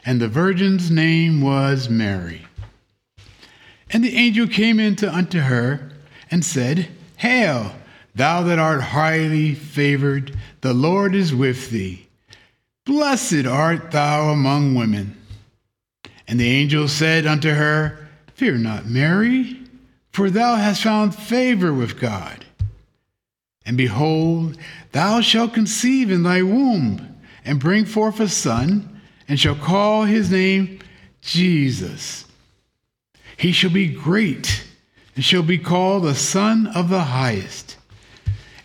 and 0.04 0.20
the 0.20 0.28
virgin's 0.28 0.90
name 0.90 1.40
was 1.40 1.88
Mary. 1.88 2.46
And 3.90 4.04
the 4.04 4.16
angel 4.16 4.46
came 4.46 4.78
in 4.78 4.96
to 4.96 5.12
unto 5.12 5.40
her 5.40 5.92
and 6.30 6.44
said, 6.44 6.88
Hail, 7.16 7.72
thou 8.14 8.42
that 8.42 8.58
art 8.58 8.82
highly 8.82 9.54
favored, 9.54 10.36
the 10.60 10.74
Lord 10.74 11.14
is 11.14 11.34
with 11.34 11.70
thee. 11.70 12.07
Blessed 12.88 13.44
art 13.44 13.90
thou 13.90 14.30
among 14.30 14.74
women. 14.74 15.14
And 16.26 16.40
the 16.40 16.48
angel 16.48 16.88
said 16.88 17.26
unto 17.26 17.50
her, 17.50 18.08
Fear 18.32 18.56
not, 18.58 18.86
Mary, 18.86 19.58
for 20.10 20.30
thou 20.30 20.56
hast 20.56 20.84
found 20.84 21.14
favor 21.14 21.74
with 21.74 22.00
God. 22.00 22.46
And 23.66 23.76
behold, 23.76 24.56
thou 24.92 25.20
shalt 25.20 25.52
conceive 25.52 26.10
in 26.10 26.22
thy 26.22 26.40
womb, 26.40 27.14
and 27.44 27.60
bring 27.60 27.84
forth 27.84 28.20
a 28.20 28.28
son, 28.28 29.02
and 29.28 29.38
shall 29.38 29.54
call 29.54 30.04
his 30.04 30.30
name 30.30 30.78
Jesus. 31.20 32.24
He 33.36 33.52
shall 33.52 33.68
be 33.70 33.88
great, 33.88 34.64
and 35.14 35.22
shall 35.22 35.42
be 35.42 35.58
called 35.58 36.04
the 36.04 36.14
Son 36.14 36.66
of 36.68 36.88
the 36.88 37.02
Highest. 37.02 37.76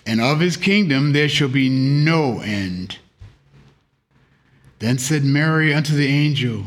And 0.05 0.21
of 0.21 0.39
his 0.39 0.55
kingdom 0.55 1.11
there 1.11 1.27
shall 1.27 1.49
be 1.49 1.67
no 1.67 2.39
end. 2.39 2.99
Then 4.83 4.97
said 4.97 5.23
Mary 5.23 5.73
unto 5.73 5.95
the 5.95 6.07
angel, 6.07 6.65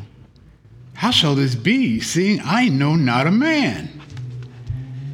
How 0.94 1.10
shall 1.10 1.34
this 1.34 1.54
be, 1.54 2.00
seeing 2.00 2.40
I 2.42 2.70
know 2.70 2.94
not 2.96 3.26
a 3.26 3.30
man? 3.30 4.00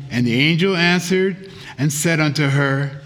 And 0.09 0.25
the 0.25 0.41
angel 0.41 0.77
answered 0.77 1.51
and 1.77 1.93
said 1.93 2.21
unto 2.21 2.47
her, 2.51 3.03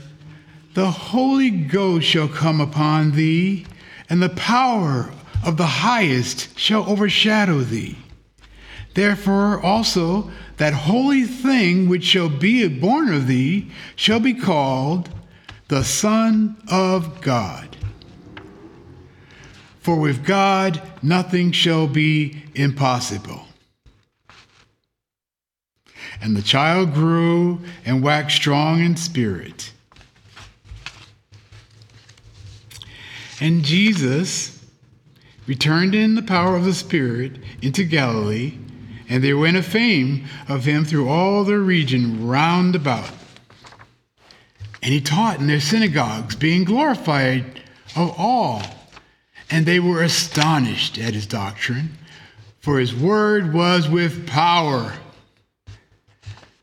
The 0.74 0.90
Holy 0.90 1.48
Ghost 1.48 2.06
shall 2.06 2.28
come 2.28 2.60
upon 2.60 3.12
thee, 3.12 3.64
and 4.10 4.22
the 4.22 4.28
power 4.28 5.10
of 5.42 5.56
the 5.56 5.64
highest 5.64 6.58
shall 6.58 6.86
overshadow 6.86 7.60
thee. 7.60 7.96
Therefore 8.92 9.62
also 9.62 10.30
that 10.58 10.74
holy 10.74 11.22
thing 11.22 11.88
which 11.88 12.04
shall 12.04 12.28
be 12.28 12.68
born 12.68 13.14
of 13.14 13.28
thee 13.28 13.70
shall 13.94 14.20
be 14.20 14.34
called 14.34 15.08
the 15.68 15.84
Son 15.84 16.62
of 16.68 17.22
God. 17.22 17.75
For 19.86 19.94
with 19.94 20.24
God 20.24 20.82
nothing 21.00 21.52
shall 21.52 21.86
be 21.86 22.42
impossible. 22.56 23.46
And 26.20 26.36
the 26.36 26.42
child 26.42 26.92
grew 26.92 27.60
and 27.84 28.02
waxed 28.02 28.36
strong 28.36 28.80
in 28.80 28.96
spirit. 28.96 29.72
And 33.40 33.62
Jesus 33.62 34.60
returned 35.46 35.94
in 35.94 36.16
the 36.16 36.22
power 36.22 36.56
of 36.56 36.64
the 36.64 36.74
Spirit 36.74 37.38
into 37.62 37.84
Galilee, 37.84 38.58
and 39.08 39.22
there 39.22 39.38
went 39.38 39.56
a 39.56 39.62
fame 39.62 40.24
of 40.48 40.64
him 40.64 40.84
through 40.84 41.08
all 41.08 41.44
the 41.44 41.60
region 41.60 42.26
round 42.26 42.74
about. 42.74 43.12
And 44.82 44.92
he 44.92 45.00
taught 45.00 45.38
in 45.38 45.46
their 45.46 45.60
synagogues, 45.60 46.34
being 46.34 46.64
glorified 46.64 47.62
of 47.94 48.12
all. 48.18 48.62
And 49.50 49.64
they 49.64 49.80
were 49.80 50.02
astonished 50.02 50.98
at 50.98 51.14
his 51.14 51.26
doctrine, 51.26 51.96
for 52.60 52.78
his 52.78 52.94
word 52.94 53.54
was 53.54 53.88
with 53.88 54.26
power. 54.26 54.94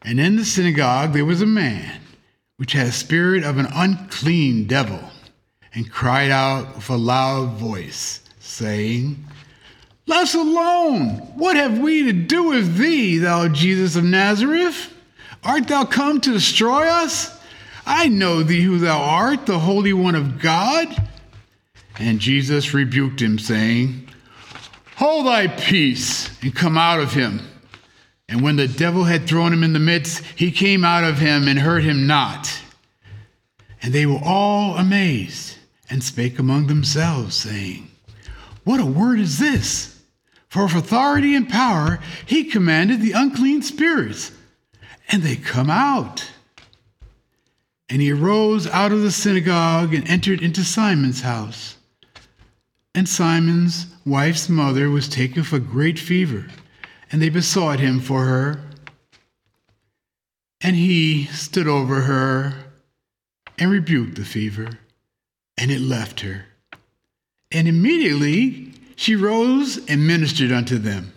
And 0.02 0.20
in 0.20 0.36
the 0.36 0.46
synagogue 0.46 1.14
there 1.14 1.26
was 1.26 1.42
a 1.42 1.46
man 1.46 2.02
which 2.58 2.74
had 2.74 2.88
a 2.88 2.92
spirit 2.92 3.44
of 3.44 3.58
an 3.58 3.68
unclean 3.74 4.68
devil, 4.68 5.00
and 5.74 5.92
cried 5.92 6.30
out 6.30 6.76
with 6.76 6.90
a 6.90 6.96
loud 6.96 7.54
voice, 7.54 8.22
saying, 8.40 9.26
Let 10.06 10.24
us 10.24 10.36
alone! 10.36 11.18
What 11.36 11.56
have 11.56 11.80
we 11.80 12.04
to 12.04 12.14
do 12.14 12.44
with 12.44 12.78
thee, 12.78 13.18
thou 13.18 13.48
Jesus 13.48 13.96
of 13.96 14.04
Nazareth? 14.04 14.94
Art 15.44 15.68
thou 15.68 15.84
come 15.84 16.22
to 16.22 16.32
destroy 16.32 16.88
us? 16.88 17.38
I 17.86 18.08
know 18.08 18.44
thee 18.44 18.62
who 18.62 18.78
thou 18.78 19.02
art, 19.02 19.46
the 19.46 19.60
Holy 19.60 19.94
One 19.94 20.16
of 20.16 20.40
God. 20.40 20.88
And 22.00 22.20
Jesus 22.20 22.74
rebuked 22.74 23.22
him, 23.22 23.38
saying, 23.38 24.08
Hold 24.96 25.28
thy 25.28 25.48
peace, 25.48 26.30
and 26.42 26.56
come 26.56 26.78
out 26.78 27.00
of 27.00 27.14
him. 27.14 27.42
And 28.28 28.42
when 28.42 28.56
the 28.56 28.68
devil 28.68 29.04
had 29.04 29.28
thrown 29.28 29.54
him 29.54 29.64
in 29.64 29.74
the 29.74 29.80
midst, 29.80 30.24
he 30.36 30.52
came 30.52 30.86
out 30.86 31.04
of 31.04 31.20
him 31.20 31.48
and 31.48 31.60
hurt 31.60 31.84
him 31.84 32.08
not. 32.08 32.62
And 33.82 33.94
they 33.94 34.06
were 34.06 34.22
all 34.24 34.78
amazed, 34.78 35.58
and 35.90 36.04
spake 36.04 36.40
among 36.40 36.68
themselves, 36.68 37.36
saying, 37.36 37.92
What 38.64 38.80
a 38.80 38.86
word 38.86 39.20
is 39.20 39.40
this! 39.40 40.02
For 40.48 40.66
with 40.66 40.76
authority 40.76 41.36
and 41.36 41.50
power 41.50 42.00
he 42.26 42.44
commanded 42.44 43.02
the 43.02 43.12
unclean 43.12 43.62
spirits, 43.64 44.32
and 45.10 45.24
they 45.24 45.36
come 45.36 45.70
out. 45.70 46.32
And 47.90 48.02
he 48.02 48.12
arose 48.12 48.68
out 48.68 48.92
of 48.92 49.02
the 49.02 49.12
synagogue 49.12 49.94
and 49.94 50.08
entered 50.08 50.42
into 50.42 50.64
Simon's 50.64 51.22
house. 51.22 51.76
And 52.96 53.10
Simon's 53.10 53.88
wife's 54.06 54.50
mother 54.50 54.90
was 54.90 55.10
taken 55.10 55.42
with 55.42 55.54
a 55.54 55.60
great 55.60 55.98
fever, 55.98 56.46
and 57.12 57.22
they 57.22 57.30
besought 57.30 57.80
him 57.80 58.00
for 58.00 58.26
her. 58.26 58.62
And 60.62 60.76
he 60.76 61.26
stood 61.26 61.68
over 61.68 62.02
her 62.02 62.54
and 63.58 63.72
rebuked 63.72 64.16
the 64.16 64.26
fever, 64.26 64.78
and 65.58 65.72
it 65.72 65.82
left 65.82 66.22
her. 66.22 66.46
And 67.52 67.68
immediately 67.68 68.74
she 68.96 69.16
rose 69.16 69.84
and 69.88 70.08
ministered 70.08 70.52
unto 70.52 70.78
them. 70.78 71.14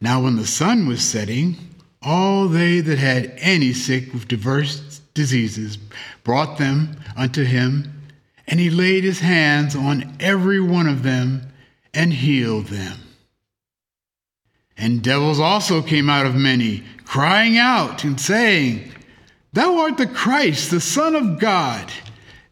Now, 0.00 0.22
when 0.22 0.36
the 0.36 0.46
sun 0.46 0.86
was 0.86 1.02
setting, 1.02 1.56
all 2.02 2.46
they 2.46 2.80
that 2.80 2.98
had 2.98 3.34
any 3.38 3.72
sick 3.72 4.12
with 4.12 4.28
diverse 4.28 5.00
diseases 5.12 5.76
brought 6.22 6.58
them 6.58 6.96
unto 7.16 7.42
him 7.42 7.97
and 8.48 8.58
he 8.58 8.70
laid 8.70 9.04
his 9.04 9.20
hands 9.20 9.76
on 9.76 10.16
every 10.18 10.58
one 10.58 10.88
of 10.88 11.02
them 11.02 11.52
and 11.92 12.12
healed 12.12 12.66
them. 12.66 12.98
And 14.76 15.02
devils 15.02 15.38
also 15.38 15.82
came 15.82 16.08
out 16.08 16.24
of 16.24 16.34
many, 16.34 16.82
crying 17.04 17.58
out 17.58 18.04
and 18.04 18.18
saying, 18.18 18.90
Thou 19.52 19.78
art 19.80 19.98
the 19.98 20.06
Christ, 20.06 20.70
the 20.70 20.80
Son 20.80 21.14
of 21.14 21.38
God. 21.38 21.92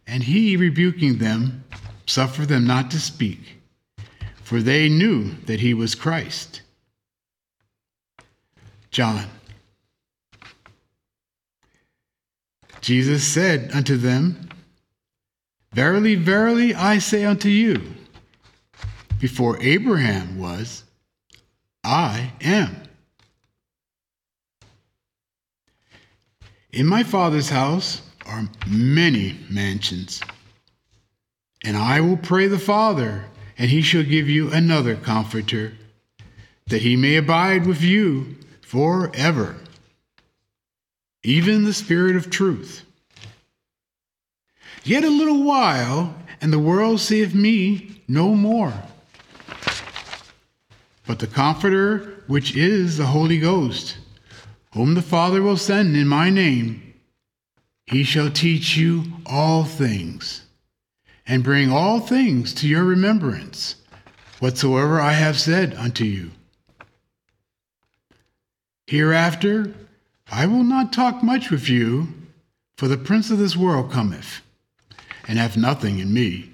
And 0.07 0.23
he, 0.23 0.57
rebuking 0.57 1.19
them, 1.19 1.65
suffered 2.07 2.49
them 2.49 2.67
not 2.67 2.91
to 2.91 3.01
speak, 3.01 3.59
for 4.43 4.61
they 4.61 4.89
knew 4.89 5.33
that 5.47 5.61
he 5.61 5.73
was 5.73 5.95
Christ. 5.95 6.61
John. 8.91 9.27
Jesus 12.81 13.25
said 13.25 13.71
unto 13.73 13.97
them, 13.97 14.46
Verily, 15.73 16.15
verily, 16.15 16.75
I 16.75 16.99
say 16.99 17.25
unto 17.25 17.49
you, 17.49 17.83
before 19.21 19.61
Abraham 19.61 20.39
was, 20.39 20.85
I 21.85 22.33
am. 22.41 22.77
In 26.73 26.87
my 26.87 27.03
Father's 27.03 27.51
house 27.51 28.03
are 28.27 28.49
many 28.67 29.39
mansions, 29.51 30.23
and 31.63 31.77
I 31.77 32.01
will 32.01 32.17
pray 32.17 32.49
the 32.49 32.59
Father, 32.59 33.27
and 33.59 33.71
he 33.71 33.83
shall 33.83 34.03
give 34.03 34.29
you 34.29 34.51
another 34.51 34.97
comforter, 34.97 35.75
that 36.67 36.83
he 36.83 36.97
may 36.97 37.17
abide 37.17 37.67
with 37.67 37.83
you 37.83 38.37
forever, 38.63 39.57
even 41.23 41.65
the 41.65 41.73
Spirit 41.73 42.17
of 42.17 42.31
truth. 42.31 42.86
Yet 44.87 45.03
a 45.03 45.11
little 45.11 45.43
while, 45.43 46.15
and 46.41 46.53
the 46.53 46.61
world 46.61 47.01
seeth 47.01 47.35
me 47.35 48.03
no 48.07 48.37
more. 48.37 48.73
But 51.09 51.19
the 51.19 51.27
Comforter, 51.27 52.23
which 52.29 52.55
is 52.55 52.97
the 52.97 53.07
Holy 53.07 53.41
Ghost, 53.41 53.99
whom 54.75 54.95
the 54.95 55.03
Father 55.03 55.43
will 55.43 55.57
send 55.57 55.97
in 55.97 56.07
my 56.07 56.31
name, 56.31 56.95
he 57.87 58.05
shall 58.05 58.31
teach 58.31 58.77
you 58.77 59.07
all 59.27 59.65
things, 59.65 60.45
and 61.27 61.43
bring 61.43 61.73
all 61.73 61.99
things 61.99 62.55
to 62.55 62.69
your 62.69 62.85
remembrance, 62.85 63.75
whatsoever 64.39 65.01
I 65.01 65.15
have 65.15 65.37
said 65.37 65.75
unto 65.75 66.05
you. 66.05 66.31
Hereafter 68.87 69.75
I 70.31 70.47
will 70.47 70.63
not 70.63 70.93
talk 70.93 71.25
much 71.25 71.51
with 71.51 71.69
you, 71.69 72.07
for 72.77 72.87
the 72.87 72.97
prince 72.97 73.33
of 73.33 73.39
this 73.39 73.57
world 73.57 73.91
cometh 73.91 74.43
and 75.29 75.39
have 75.39 75.57
nothing 75.57 75.99
in 75.99 76.13
me. 76.13 76.51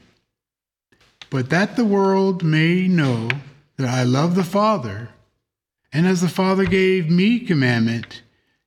But 1.31 1.51
that 1.51 1.77
the 1.77 1.85
world 1.85 2.43
may 2.43 2.89
know 2.89 3.29
that 3.77 3.89
I 3.89 4.03
love 4.03 4.35
the 4.35 4.45
Father, 4.45 5.09
and 5.93 6.07
as 6.07 6.21
the 6.21 6.29
Father 6.29 6.65
gave 6.65 7.11
me 7.11 7.41
commandment, 7.41 8.23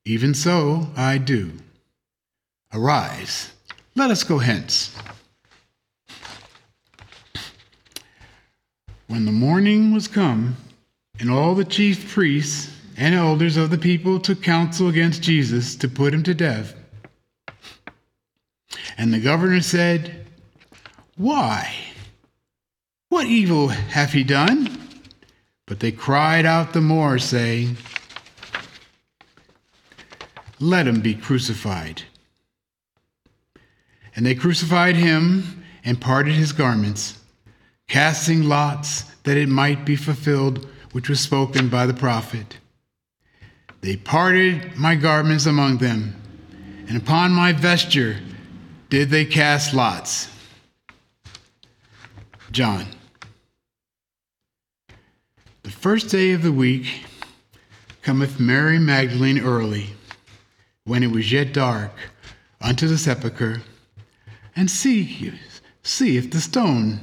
Even 0.08 0.36
so 0.36 0.88
I 0.96 1.18
do. 1.18 1.52
Arise, 2.72 3.54
let 3.96 4.12
us 4.12 4.24
go 4.24 4.38
hence. 4.38 4.96
When 9.08 9.26
the 9.26 9.32
morning 9.32 9.94
was 9.94 10.08
come, 10.08 10.58
and 11.20 11.32
all 11.32 11.56
the 11.56 11.65
chief 11.65 12.13
priests 12.13 12.72
and 12.98 13.15
elders 13.15 13.58
of 13.58 13.70
the 13.70 13.78
people 13.78 14.20
took 14.20 14.44
counsel 14.44 14.88
against 14.88 15.22
Jesus 15.22 15.76
to 15.78 15.88
put 15.88 16.13
him 16.13 16.24
to 16.24 16.34
death, 16.34 16.76
and 18.97 19.13
the 19.13 19.19
governor 19.19 19.62
said, 19.62 20.25
Why? 21.17 21.73
What 23.10 23.27
evil 23.27 23.69
hath 23.69 24.13
he 24.13 24.23
done? 24.23 24.69
But 25.65 25.79
they 25.79 25.91
cried 25.91 26.45
out 26.45 26.73
the 26.73 26.81
more, 26.81 27.17
saying, 27.17 27.77
Let 30.60 30.88
him 30.88 31.01
be 31.01 31.15
crucified. 31.15 32.03
And 34.15 34.25
they 34.25 34.36
crucified 34.36 34.95
him 34.95 35.63
and 35.84 35.99
parted 35.99 36.34
his 36.34 36.51
garments, 36.51 37.19
casting 37.88 38.43
lots 38.43 39.03
that 39.23 39.38
it 39.38 39.49
might 39.49 39.86
be 39.86 39.95
fulfilled 39.95 40.67
which 40.93 41.10
was 41.10 41.19
spoken 41.19 41.67
by 41.67 41.86
the 41.86 41.93
prophet. 41.93 42.58
They 43.81 43.97
parted 43.97 44.77
my 44.77 44.95
garments 44.95 45.45
among 45.45 45.77
them, 45.77 46.15
and 46.88 46.97
upon 46.97 47.31
my 47.31 47.51
vesture 47.51 48.17
did 48.89 49.10
they 49.10 49.26
cast 49.26 49.74
lots. 49.74 50.30
John. 52.52 52.86
The 55.63 55.71
first 55.71 56.10
day 56.10 56.32
of 56.32 56.43
the 56.43 56.52
week 56.52 57.06
cometh 58.02 58.39
Mary 58.39 58.78
Magdalene 58.78 59.39
early, 59.39 59.89
when 60.84 61.02
it 61.02 61.12
was 61.12 61.32
yet 61.32 61.54
dark, 61.54 61.91
unto 62.62 62.88
the 62.88 62.98
sepulchre, 62.98 63.62
and 64.56 64.69
see, 64.69 65.34
see 65.82 66.17
if 66.17 66.30
the 66.30 66.39
stone 66.39 67.00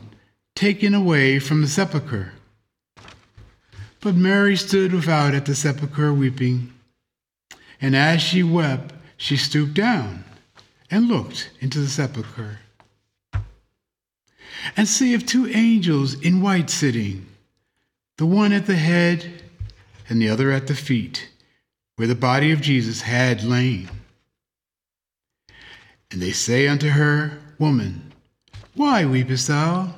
taken 0.55 0.95
away 0.95 1.41
from 1.41 1.61
the 1.61 1.69
sepulchre. 1.69 2.33
But 4.01 4.15
Mary 4.15 4.57
stood 4.57 4.93
without 4.93 5.35
at 5.35 5.47
the 5.47 5.55
sepulchre 5.55 6.15
weeping, 6.15 6.73
and 7.81 7.97
as 7.97 8.23
she 8.23 8.45
wept, 8.45 8.95
she 9.17 9.37
stooped 9.37 9.75
down 9.75 10.25
and 10.93 11.09
looked 11.09 11.51
into 11.59 11.81
the 11.81 11.89
sepulchre. 11.89 12.59
And 14.77 14.87
see 14.87 15.15
if 15.15 15.25
two 15.25 15.49
angels 15.49 16.21
in 16.21 16.43
white 16.43 16.69
sitting, 16.69 17.27
the 18.19 18.27
one 18.27 18.53
at 18.53 18.67
the 18.67 18.77
head 18.77 19.43
and 20.09 20.21
the 20.21 20.29
other 20.29 20.53
at 20.53 20.67
the 20.67 20.75
feet, 20.75 21.31
where 21.97 22.07
the 22.07 22.15
body 22.15 22.53
of 22.53 22.61
Jesus 22.61 23.01
had 23.01 23.43
lain. 23.43 23.89
And 26.11 26.21
they 26.21 26.31
say 26.31 26.69
unto 26.69 26.91
her, 26.91 27.39
Woman, 27.59 28.13
why 28.75 29.07
weepest 29.07 29.49
thou? 29.49 29.95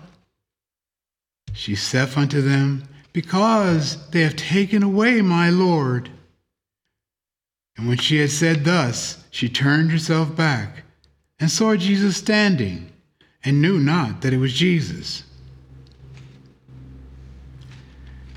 She 1.52 1.74
saith 1.74 2.16
unto 2.16 2.40
them, 2.40 2.84
Because 3.12 4.08
they 4.10 4.20
have 4.20 4.36
taken 4.36 4.84
away 4.84 5.22
my 5.22 5.50
Lord. 5.50 6.08
And 7.76 7.88
when 7.88 7.98
she 7.98 8.18
had 8.18 8.30
said 8.30 8.64
thus, 8.64 9.24
she 9.30 9.48
turned 9.48 9.90
herself 9.90 10.36
back 10.36 10.83
and 11.38 11.50
saw 11.50 11.76
Jesus 11.76 12.16
standing, 12.16 12.90
and 13.44 13.60
knew 13.60 13.78
not 13.78 14.22
that 14.22 14.32
it 14.32 14.38
was 14.38 14.52
Jesus. 14.52 15.24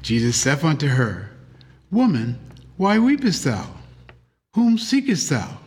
Jesus 0.02 0.36
saith 0.36 0.64
unto 0.64 0.88
her, 0.88 1.32
Woman, 1.92 2.40
why 2.78 2.98
weepest 2.98 3.44
thou? 3.44 3.68
Whom 4.54 4.78
seekest 4.78 5.30
thou? 5.30 5.58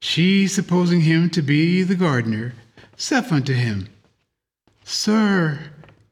She, 0.00 0.48
supposing 0.48 1.02
him 1.02 1.30
to 1.30 1.42
be 1.42 1.82
the 1.82 1.94
gardener, 1.94 2.54
saith 2.96 3.32
unto 3.32 3.54
him, 3.54 3.88
Sir, 4.84 5.58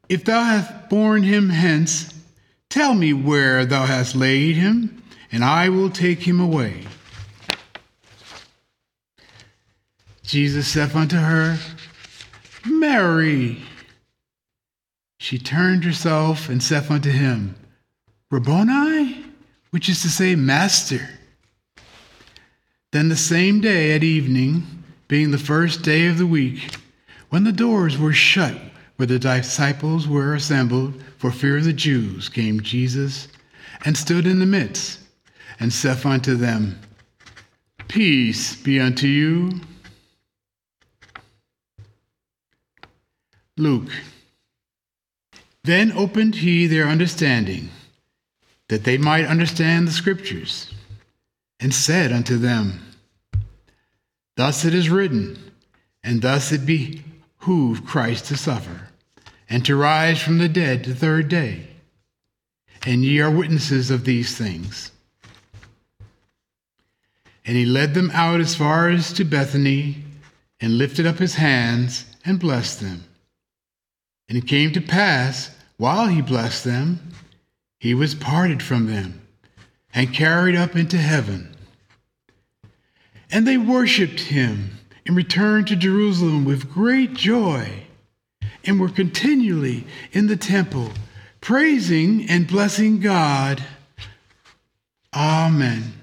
if 0.09 0.25
thou 0.25 0.43
hast 0.43 0.88
borne 0.88 1.23
him 1.23 1.49
hence, 1.49 2.14
tell 2.69 2.95
me 2.95 3.12
where 3.12 3.64
thou 3.64 3.87
hast 3.87 4.14
laid 4.14 4.57
him, 4.57 5.03
and 5.33 5.45
I 5.45 5.69
will 5.69 5.90
take 5.90 6.21
him 6.21 6.40
away. 6.40 6.85
Jesus 10.31 10.69
saith 10.69 10.95
unto 10.95 11.16
her, 11.16 11.59
Mary. 12.64 13.61
She 15.19 15.38
turned 15.38 15.83
herself 15.83 16.49
and 16.49 16.62
saith 16.62 16.88
unto 16.88 17.11
him, 17.11 17.57
Rabboni, 18.31 19.25
which 19.73 19.88
is 19.88 20.03
to 20.03 20.09
say, 20.09 20.37
Master. 20.37 21.01
Then 22.93 23.09
the 23.09 23.16
same 23.16 23.61
day 23.61 23.93
at 23.97 24.05
evening, 24.05 24.85
being 25.09 25.33
the 25.33 25.37
first 25.37 25.83
day 25.83 26.07
of 26.07 26.19
the 26.19 26.29
week, 26.29 26.77
when 27.31 27.43
the 27.43 27.51
doors 27.51 27.99
were 27.99 28.12
shut 28.12 28.57
where 28.95 29.09
the 29.09 29.19
disciples 29.19 30.07
were 30.07 30.37
assembled 30.37 31.03
for 31.19 31.33
fear 31.33 31.57
of 31.57 31.64
the 31.64 31.73
Jews, 31.73 32.29
came 32.29 32.61
Jesus 32.61 33.27
and 33.85 33.97
stood 33.97 34.29
in 34.29 34.38
the 34.38 34.47
midst 34.47 35.01
and 35.59 35.73
saith 35.73 36.07
unto 36.07 36.37
them, 36.37 36.79
Peace 37.88 38.55
be 38.55 38.79
unto 38.79 39.09
you. 39.09 39.61
Luke. 43.61 43.90
Then 45.64 45.92
opened 45.92 46.37
he 46.37 46.66
their 46.66 46.87
understanding, 46.87 47.68
that 48.68 48.85
they 48.85 48.96
might 48.96 49.27
understand 49.27 49.87
the 49.87 49.92
Scriptures, 49.92 50.73
and 51.61 51.75
said 51.75 52.12
unto 52.12 52.38
them, 52.38 52.81
Thus 54.37 54.64
it 54.64 54.75
is 54.75 54.88
written, 54.88 55.53
and 56.03 56.23
thus 56.23 56.51
it 56.51 56.64
behooved 56.64 57.87
Christ 57.87 58.27
to 58.27 58.37
suffer, 58.37 58.88
and 59.49 59.64
to 59.66 59.77
rise 59.77 60.23
from 60.23 60.38
the 60.38 60.49
dead 60.49 60.85
the 60.85 60.94
third 60.94 61.29
day. 61.29 61.68
And 62.87 63.05
ye 63.05 63.20
are 63.20 63.31
witnesses 63.31 63.90
of 63.90 64.05
these 64.05 64.37
things. 64.37 64.90
And 67.44 67.57
he 67.57 67.66
led 67.66 67.92
them 67.92 68.11
out 68.14 68.40
as 68.40 68.55
far 68.55 68.88
as 68.88 69.12
to 69.14 69.25
Bethany, 69.25 70.05
and 70.61 70.79
lifted 70.79 71.07
up 71.07 71.18
his 71.18 71.35
hands 71.35 72.07
and 72.25 72.38
blessed 72.38 72.81
them. 72.81 73.05
And 74.31 74.38
it 74.38 74.47
came 74.47 74.73
to 74.73 74.81
pass, 74.81 75.51
while 75.77 76.07
he 76.07 76.23
blessed 76.23 76.62
them, 76.62 77.01
he 77.81 77.95
was 77.95 78.14
parted 78.14 78.62
from 78.62 78.87
them 78.87 79.21
and 79.93 80.14
carried 80.14 80.55
up 80.55 80.77
into 80.77 80.99
heaven. 80.99 81.57
And 83.33 83.45
they 83.45 83.59
worshipped 83.59 84.21
him 84.21 84.79
and 85.05 85.16
returned 85.16 85.66
to 85.66 85.77
Jerusalem 85.77 86.45
with 86.45 86.73
great 86.73 87.12
joy 87.12 87.83
and 88.64 88.79
were 88.79 88.88
continually 88.88 89.85
in 90.12 90.29
the 90.29 90.37
temple, 90.37 90.93
praising 91.40 92.31
and 92.31 92.47
blessing 92.47 93.01
God. 93.01 93.64
Amen. 95.12 96.00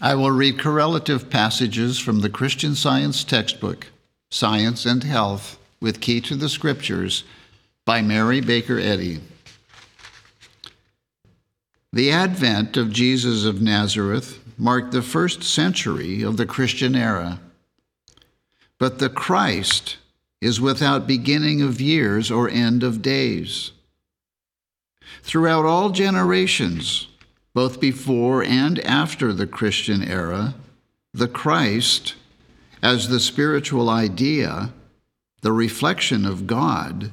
I 0.00 0.14
will 0.14 0.30
read 0.30 0.60
correlative 0.60 1.28
passages 1.28 1.98
from 1.98 2.20
the 2.20 2.30
Christian 2.30 2.76
Science 2.76 3.24
textbook, 3.24 3.88
Science 4.30 4.86
and 4.86 5.02
Health, 5.02 5.58
with 5.80 6.00
Key 6.00 6.20
to 6.22 6.36
the 6.36 6.48
Scriptures, 6.48 7.24
by 7.84 8.00
Mary 8.00 8.40
Baker 8.40 8.78
Eddy. 8.78 9.18
The 11.92 12.12
advent 12.12 12.76
of 12.76 12.92
Jesus 12.92 13.44
of 13.44 13.60
Nazareth 13.60 14.38
marked 14.56 14.92
the 14.92 15.02
first 15.02 15.42
century 15.42 16.22
of 16.22 16.36
the 16.36 16.46
Christian 16.46 16.94
era. 16.94 17.40
But 18.78 19.00
the 19.00 19.08
Christ 19.08 19.96
is 20.40 20.60
without 20.60 21.08
beginning 21.08 21.60
of 21.62 21.80
years 21.80 22.30
or 22.30 22.48
end 22.48 22.84
of 22.84 23.02
days. 23.02 23.72
Throughout 25.22 25.64
all 25.64 25.90
generations, 25.90 27.08
both 27.58 27.80
before 27.80 28.44
and 28.44 28.78
after 28.84 29.32
the 29.32 29.44
Christian 29.44 30.00
era, 30.00 30.54
the 31.12 31.26
Christ, 31.26 32.14
as 32.84 33.08
the 33.08 33.18
spiritual 33.18 33.90
idea, 33.90 34.72
the 35.42 35.50
reflection 35.50 36.24
of 36.24 36.46
God, 36.46 37.10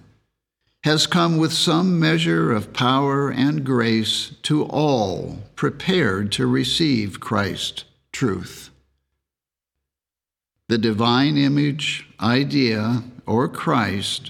has 0.83 1.07
come 1.07 1.37
with 1.37 1.51
some 1.51 1.99
measure 1.99 2.51
of 2.51 2.73
power 2.73 3.31
and 3.31 3.65
grace 3.65 4.33
to 4.43 4.65
all 4.65 5.39
prepared 5.55 6.31
to 6.33 6.45
receive 6.45 7.19
Christ 7.19 7.85
truth. 8.11 8.69
The 10.69 10.77
divine 10.77 11.37
image, 11.37 12.07
idea, 12.21 13.01
or 13.25 13.47
Christ 13.47 14.29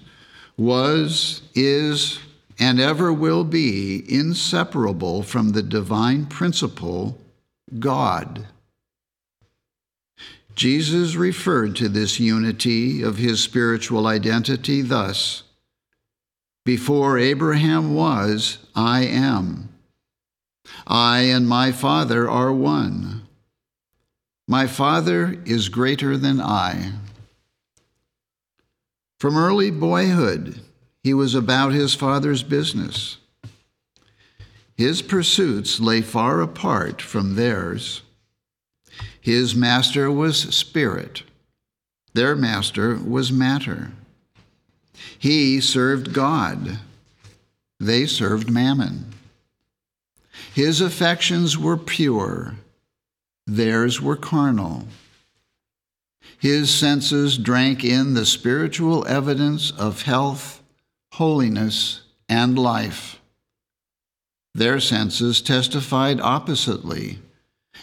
was, 0.56 1.42
is, 1.54 2.20
and 2.60 2.80
ever 2.80 3.12
will 3.12 3.44
be 3.44 4.04
inseparable 4.08 5.24
from 5.24 5.52
the 5.52 5.64
divine 5.64 6.26
principle, 6.26 7.18
God. 7.80 8.48
Jesus 10.56 11.16
referred 11.16 11.76
to 11.76 11.90
this 11.90 12.20
unity 12.20 13.02
of 13.02 13.18
his 13.18 13.44
spiritual 13.44 14.08
identity 14.08 14.82
thus 14.82 15.44
Before 16.64 17.20
Abraham 17.20 17.94
was, 17.94 18.58
I 18.74 19.02
am. 19.02 19.70
I 20.88 21.20
and 21.22 21.48
my 21.48 21.72
Father 21.72 22.30
are 22.30 22.54
one. 22.54 23.28
My 24.48 24.66
Father 24.66 25.40
is 25.46 25.70
greater 25.70 26.18
than 26.18 26.40
I. 26.40 26.94
From 29.20 29.38
early 29.38 29.72
boyhood, 29.72 30.60
he 31.06 31.14
was 31.14 31.36
about 31.36 31.72
his 31.72 31.94
Father's 31.94 32.42
business. 32.42 33.18
His 34.76 35.04
pursuits 35.04 35.80
lay 35.80 36.02
far 36.02 36.42
apart 36.42 37.00
from 37.00 37.36
theirs. 37.36 38.02
His 39.22 39.56
master 39.56 40.12
was 40.12 40.56
spirit, 40.56 41.22
their 42.16 42.36
master 42.36 42.96
was 42.96 43.32
matter. 43.32 43.92
He 45.20 45.62
served 45.62 46.12
God, 46.12 46.80
they 47.80 48.08
served 48.08 48.50
mammon. 48.50 49.14
His 50.56 50.82
affections 50.82 51.56
were 51.56 51.78
pure, 51.78 52.56
theirs 53.46 54.02
were 54.02 54.18
carnal. 54.18 54.88
His 56.40 56.72
senses 56.72 57.38
drank 57.38 57.86
in 57.86 58.16
the 58.16 58.26
spiritual 58.26 59.06
evidence 59.06 59.70
of 59.70 60.02
health, 60.02 60.64
holiness, 61.16 62.02
and 62.28 62.60
life. 62.60 63.22
Their 64.54 64.80
senses 64.80 65.42
testified 65.42 66.20
oppositely 66.20 67.20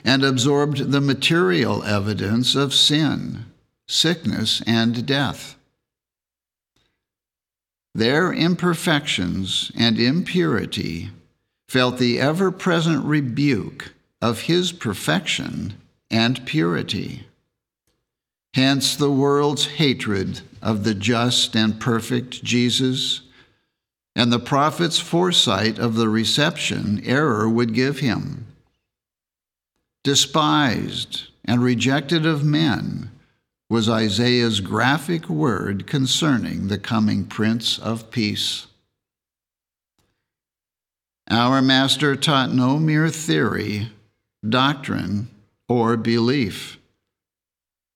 and 0.05 0.23
absorbed 0.23 0.91
the 0.91 1.01
material 1.01 1.83
evidence 1.83 2.55
of 2.55 2.75
sin, 2.75 3.47
sickness, 3.87 4.63
and 4.67 5.07
death. 5.07 5.57
Their 7.95 8.33
imperfections 8.33 9.73
and 9.77 9.99
impurity 9.99 11.11
felt 11.69 11.99
the 11.99 12.21
ever 12.21 12.51
present 12.51 13.05
rebuke 13.05 13.95
of 14.21 14.43
his 14.43 14.73
perfection 14.73 15.75
and 16.11 16.45
purity. 16.45 17.27
Hence 18.55 18.97
the 18.97 19.11
world's 19.11 19.67
hatred 19.67 20.43
of 20.61 20.85
the 20.85 20.95
just 20.95 21.57
and 21.57 21.81
perfect 21.81 22.45
Jesus, 22.45 23.23
and 24.15 24.33
the 24.33 24.39
prophet's 24.39 24.99
foresight 24.99 25.79
of 25.79 25.95
the 25.95 26.09
reception 26.09 27.03
error 27.05 27.49
would 27.49 27.75
give 27.75 28.01
him. 28.01 28.47
Despised 30.05 31.29
and 31.45 31.63
rejected 31.63 32.27
of 32.27 32.45
men, 32.45 33.11
was 33.73 33.89
Isaiah's 33.89 34.61
graphic 34.61 35.31
word 35.31 35.87
concerning 35.87 36.69
the 36.69 36.79
coming 36.79 37.25
Prince 37.25 37.79
of 37.79 38.11
Peace. 38.11 38.67
Our 41.31 41.63
Master 41.63 42.15
taught 42.15 42.53
no 42.53 42.79
mere 42.79 43.09
theory, 43.09 43.89
doctrine, 44.47 45.31
or 45.71 45.97
belief. 45.97 46.77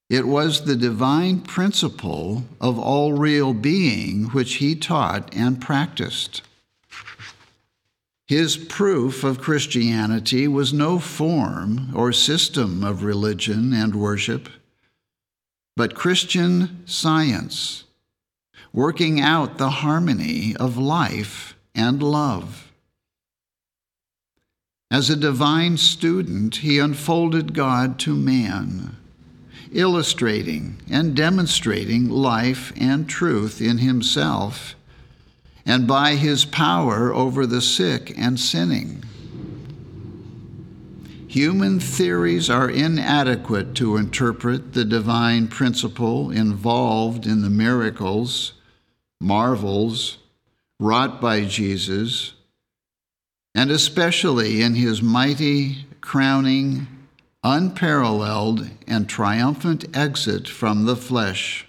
It 0.08 0.26
was 0.26 0.64
the 0.64 0.76
divine 0.76 1.40
principle 1.40 2.44
of 2.60 2.78
all 2.78 3.12
real 3.12 3.52
being 3.52 4.26
which 4.26 4.54
he 4.54 4.74
taught 4.74 5.34
and 5.34 5.60
practiced. 5.60 6.42
His 8.26 8.56
proof 8.56 9.24
of 9.24 9.40
Christianity 9.40 10.48
was 10.48 10.72
no 10.72 10.98
form 10.98 11.90
or 11.94 12.12
system 12.12 12.84
of 12.84 13.02
religion 13.02 13.72
and 13.72 13.94
worship 13.94 14.48
but 15.76 15.94
Christian 15.94 16.82
science, 16.86 17.84
working 18.72 19.20
out 19.20 19.58
the 19.58 19.68
harmony 19.68 20.56
of 20.56 20.78
life 20.78 21.54
and 21.74 22.02
love. 22.02 22.72
As 24.90 25.10
a 25.10 25.16
divine 25.16 25.76
student, 25.76 26.56
he 26.56 26.78
unfolded 26.78 27.52
God 27.52 27.98
to 28.00 28.14
man, 28.14 28.96
illustrating 29.76 30.80
and 30.90 31.14
demonstrating 31.14 32.08
life 32.08 32.72
and 32.76 33.08
truth 33.08 33.60
in 33.60 33.78
himself, 33.78 34.74
and 35.64 35.86
by 35.86 36.14
his 36.14 36.44
power 36.44 37.12
over 37.12 37.46
the 37.46 37.60
sick 37.60 38.12
and 38.16 38.40
sinning. 38.40 39.04
Human 41.28 41.80
theories 41.80 42.48
are 42.48 42.70
inadequate 42.70 43.74
to 43.74 43.96
interpret 43.96 44.72
the 44.72 44.84
divine 44.86 45.48
principle 45.48 46.30
involved 46.30 47.26
in 47.26 47.42
the 47.42 47.50
miracles, 47.50 48.54
marvels 49.20 50.18
wrought 50.80 51.20
by 51.20 51.44
Jesus, 51.44 52.32
and 53.54 53.70
especially 53.70 54.62
in 54.62 54.74
his 54.74 55.02
mighty, 55.02 55.84
crowning, 56.00 56.86
unparalleled, 57.46 58.68
and 58.88 59.08
triumphant 59.08 59.84
exit 59.96 60.48
from 60.48 60.84
the 60.84 60.96
flesh. 60.96 61.64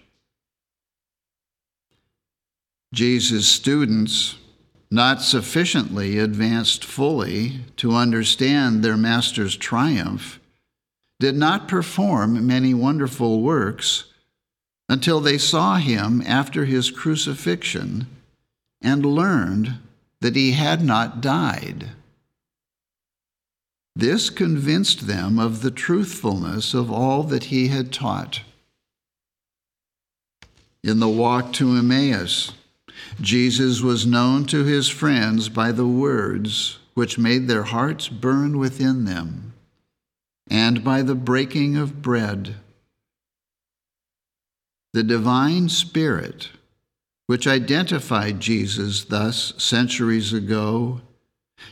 Jesus' 2.91 3.47
students 3.47 4.37
not 4.89 5.21
sufficiently 5.21 6.17
advanced 6.17 6.83
fully 6.83 7.59
to 7.75 7.93
understand 7.93 8.81
their 8.81 8.97
master's 8.97 9.55
triumph, 9.55 10.39
did 11.19 11.35
not 11.35 11.67
perform 11.67 12.47
many 12.47 12.73
wonderful 12.73 13.41
works 13.41 14.05
until 14.89 15.19
they 15.19 15.37
saw 15.37 15.75
him 15.75 16.23
after 16.25 16.65
his 16.65 16.89
crucifixion 16.89 18.07
and 18.81 19.05
learned 19.05 19.75
that 20.21 20.35
he 20.35 20.53
had 20.53 20.83
not 20.83 21.21
died. 21.21 21.89
This 23.97 24.29
convinced 24.29 25.07
them 25.07 25.39
of 25.39 25.63
the 25.63 25.71
truthfulness 25.71 26.75
of 26.75 26.91
all 26.91 27.23
that 27.23 27.45
he 27.45 27.69
had 27.69 27.91
taught. 27.91 28.41
In 30.83 30.99
the 30.99 31.09
walk 31.09 31.51
to 31.53 31.75
Emmaus, 31.75 32.51
Jesus 33.19 33.81
was 33.81 34.05
known 34.05 34.45
to 34.45 34.63
his 34.63 34.87
friends 34.87 35.49
by 35.49 35.71
the 35.71 35.87
words 35.87 36.77
which 36.93 37.17
made 37.17 37.47
their 37.47 37.63
hearts 37.63 38.07
burn 38.07 38.59
within 38.59 39.05
them, 39.05 39.53
and 40.47 40.83
by 40.83 41.01
the 41.01 41.15
breaking 41.15 41.75
of 41.75 41.99
bread. 41.99 42.53
The 44.93 45.01
divine 45.01 45.69
Spirit, 45.69 46.51
which 47.25 47.47
identified 47.47 48.41
Jesus 48.41 49.05
thus 49.05 49.55
centuries 49.57 50.33
ago, 50.33 51.01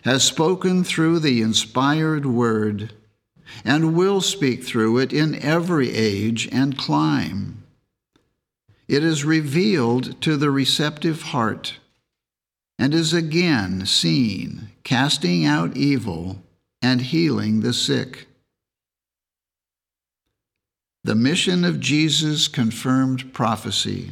has 0.03 0.23
spoken 0.23 0.83
through 0.83 1.19
the 1.19 1.41
inspired 1.41 2.25
word 2.25 2.93
and 3.63 3.95
will 3.95 4.21
speak 4.21 4.63
through 4.63 4.97
it 4.97 5.13
in 5.13 5.36
every 5.36 5.93
age 5.93 6.47
and 6.51 6.77
clime. 6.77 7.63
It 8.88 9.03
is 9.03 9.25
revealed 9.25 10.21
to 10.21 10.38
the 10.38 10.51
receptive 10.51 11.21
heart 11.23 11.79
and 12.77 12.93
is 12.93 13.13
again 13.13 13.86
seen 13.86 14.69
casting 14.83 15.45
out 15.45 15.75
evil 15.75 16.41
and 16.81 17.01
healing 17.01 17.61
the 17.61 17.73
sick. 17.73 18.27
The 21.03 21.15
mission 21.15 21.63
of 21.63 21.79
Jesus 21.79 22.47
confirmed 22.47 23.33
prophecy 23.33 24.11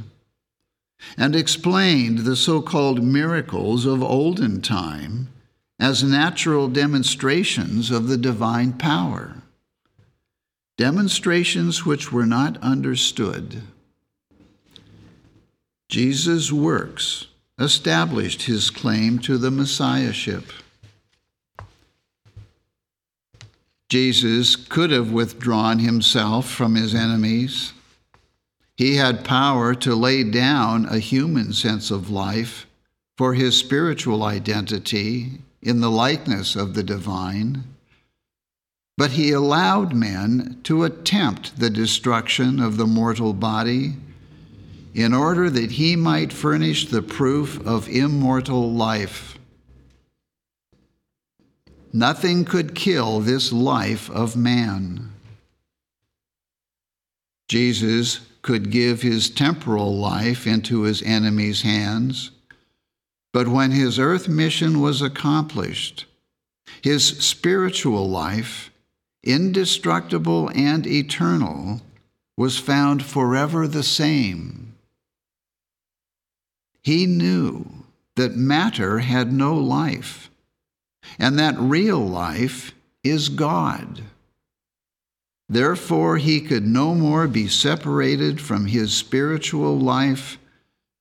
and 1.17 1.35
explained 1.35 2.19
the 2.19 2.35
so 2.35 2.61
called 2.61 3.03
miracles 3.03 3.85
of 3.85 4.01
olden 4.01 4.61
time 4.61 5.32
as 5.83 6.01
natural 6.01 6.69
demonstrations 6.69 7.91
of 7.91 8.07
the 8.07 8.15
divine 8.15 8.71
power, 8.71 9.35
demonstrations 10.77 11.85
which 11.85 12.09
were 12.09 12.25
not 12.25 12.57
understood 12.63 13.61
Jesus' 15.89 16.53
works 16.53 17.27
established 17.59 18.43
his 18.43 18.69
claim 18.69 19.19
to 19.19 19.37
the 19.37 19.51
Messiahship. 19.51 20.45
Jesus 23.89 24.55
could 24.55 24.89
have 24.89 25.11
withdrawn 25.11 25.79
himself 25.79 26.49
from 26.49 26.75
his 26.75 26.95
enemies. 26.95 27.73
He 28.75 28.95
had 28.95 29.25
power 29.25 29.75
to 29.75 29.93
lay 29.93 30.23
down 30.23 30.85
a 30.85 30.97
human 30.97 31.51
sense 31.51 31.91
of 31.91 32.09
life 32.09 32.65
for 33.17 33.33
his 33.33 33.55
spiritual 33.55 34.23
identity 34.23 35.41
in 35.63 35.79
the 35.79 35.89
likeness 35.89 36.55
of 36.55 36.73
the 36.73 36.83
divine. 36.83 37.63
But 38.97 39.11
he 39.11 39.31
allowed 39.31 39.95
men 39.95 40.59
to 40.63 40.83
attempt 40.83 41.59
the 41.59 41.69
destruction 41.69 42.59
of 42.59 42.77
the 42.77 42.85
mortal 42.85 43.33
body 43.33 43.93
in 44.93 45.13
order 45.13 45.49
that 45.49 45.71
he 45.71 45.95
might 45.95 46.31
furnish 46.31 46.87
the 46.87 47.01
proof 47.01 47.65
of 47.65 47.89
immortal 47.89 48.71
life. 48.71 49.39
Nothing 51.91 52.45
could 52.45 52.75
kill 52.75 53.19
this 53.19 53.51
life 53.51 54.09
of 54.11 54.35
man. 54.35 55.11
Jesus 57.47 58.21
could 58.41 58.71
give 58.71 59.01
his 59.01 59.29
temporal 59.29 59.95
life 59.95 60.45
into 60.45 60.81
his 60.81 61.01
enemy's 61.01 61.61
hands, 61.61 62.31
But 63.33 63.47
when 63.47 63.71
his 63.71 63.99
earth 63.99 64.29
mission 64.29 64.79
was 64.79 65.01
accomplished, 65.01 66.05
his 66.81 67.05
spiritual 67.05 68.07
life, 68.07 68.69
indestructible 69.23 70.51
and 70.53 70.85
eternal, 70.85 71.81
was 72.37 72.59
found 72.59 73.03
forever 73.03 73.67
the 73.67 73.83
same. 73.83 74.75
He 76.83 77.05
knew 77.05 77.65
that 78.15 78.35
matter 78.35 78.99
had 78.99 79.33
no 79.33 79.55
life, 79.55 80.29
and 81.17 81.39
that 81.39 81.57
real 81.57 82.05
life 82.05 82.73
is 83.03 83.29
God. 83.29 84.03
Therefore, 85.49 86.17
he 86.17 86.39
could 86.41 86.65
no 86.65 86.93
more 86.93 87.27
be 87.27 87.47
separated 87.47 88.39
from 88.39 88.67
his 88.67 88.93
spiritual 88.93 89.79
life 89.79 90.37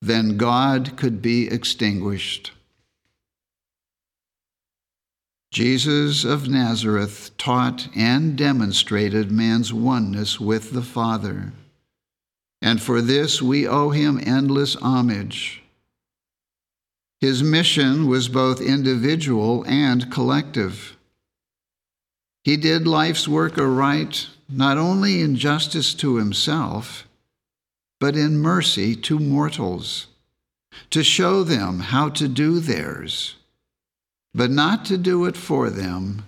than 0.02 0.36
God 0.36 0.96
could 0.96 1.22
be 1.22 1.46
extinguished. 1.46 2.50
Jesus 5.52 6.24
of 6.24 6.48
Nazareth 6.48 7.30
taught 7.38 7.88
and 7.94 8.36
demonstrated 8.36 9.30
man's 9.30 9.72
oneness 9.72 10.40
with 10.40 10.72
the 10.72 10.82
Father, 10.82 11.52
and 12.60 12.82
for 12.82 13.00
this 13.00 13.40
we 13.40 13.68
owe 13.68 13.90
him 13.90 14.20
endless 14.24 14.74
homage. 14.76 15.62
His 17.20 17.42
mission 17.42 18.08
was 18.08 18.28
both 18.28 18.60
individual 18.60 19.64
and 19.68 20.10
collective. 20.10 20.96
He 22.42 22.56
did 22.56 22.88
life's 22.88 23.28
work 23.28 23.58
aright, 23.58 24.26
not 24.48 24.78
only 24.78 25.20
in 25.20 25.36
justice 25.36 25.94
to 25.94 26.16
himself, 26.16 27.06
but 28.02 28.16
in 28.16 28.36
mercy 28.36 28.96
to 28.96 29.16
mortals, 29.16 30.08
to 30.90 31.04
show 31.04 31.44
them 31.44 31.78
how 31.78 32.08
to 32.08 32.26
do 32.26 32.58
theirs, 32.58 33.36
but 34.34 34.50
not 34.50 34.84
to 34.84 34.98
do 34.98 35.24
it 35.24 35.36
for 35.36 35.70
them, 35.70 36.24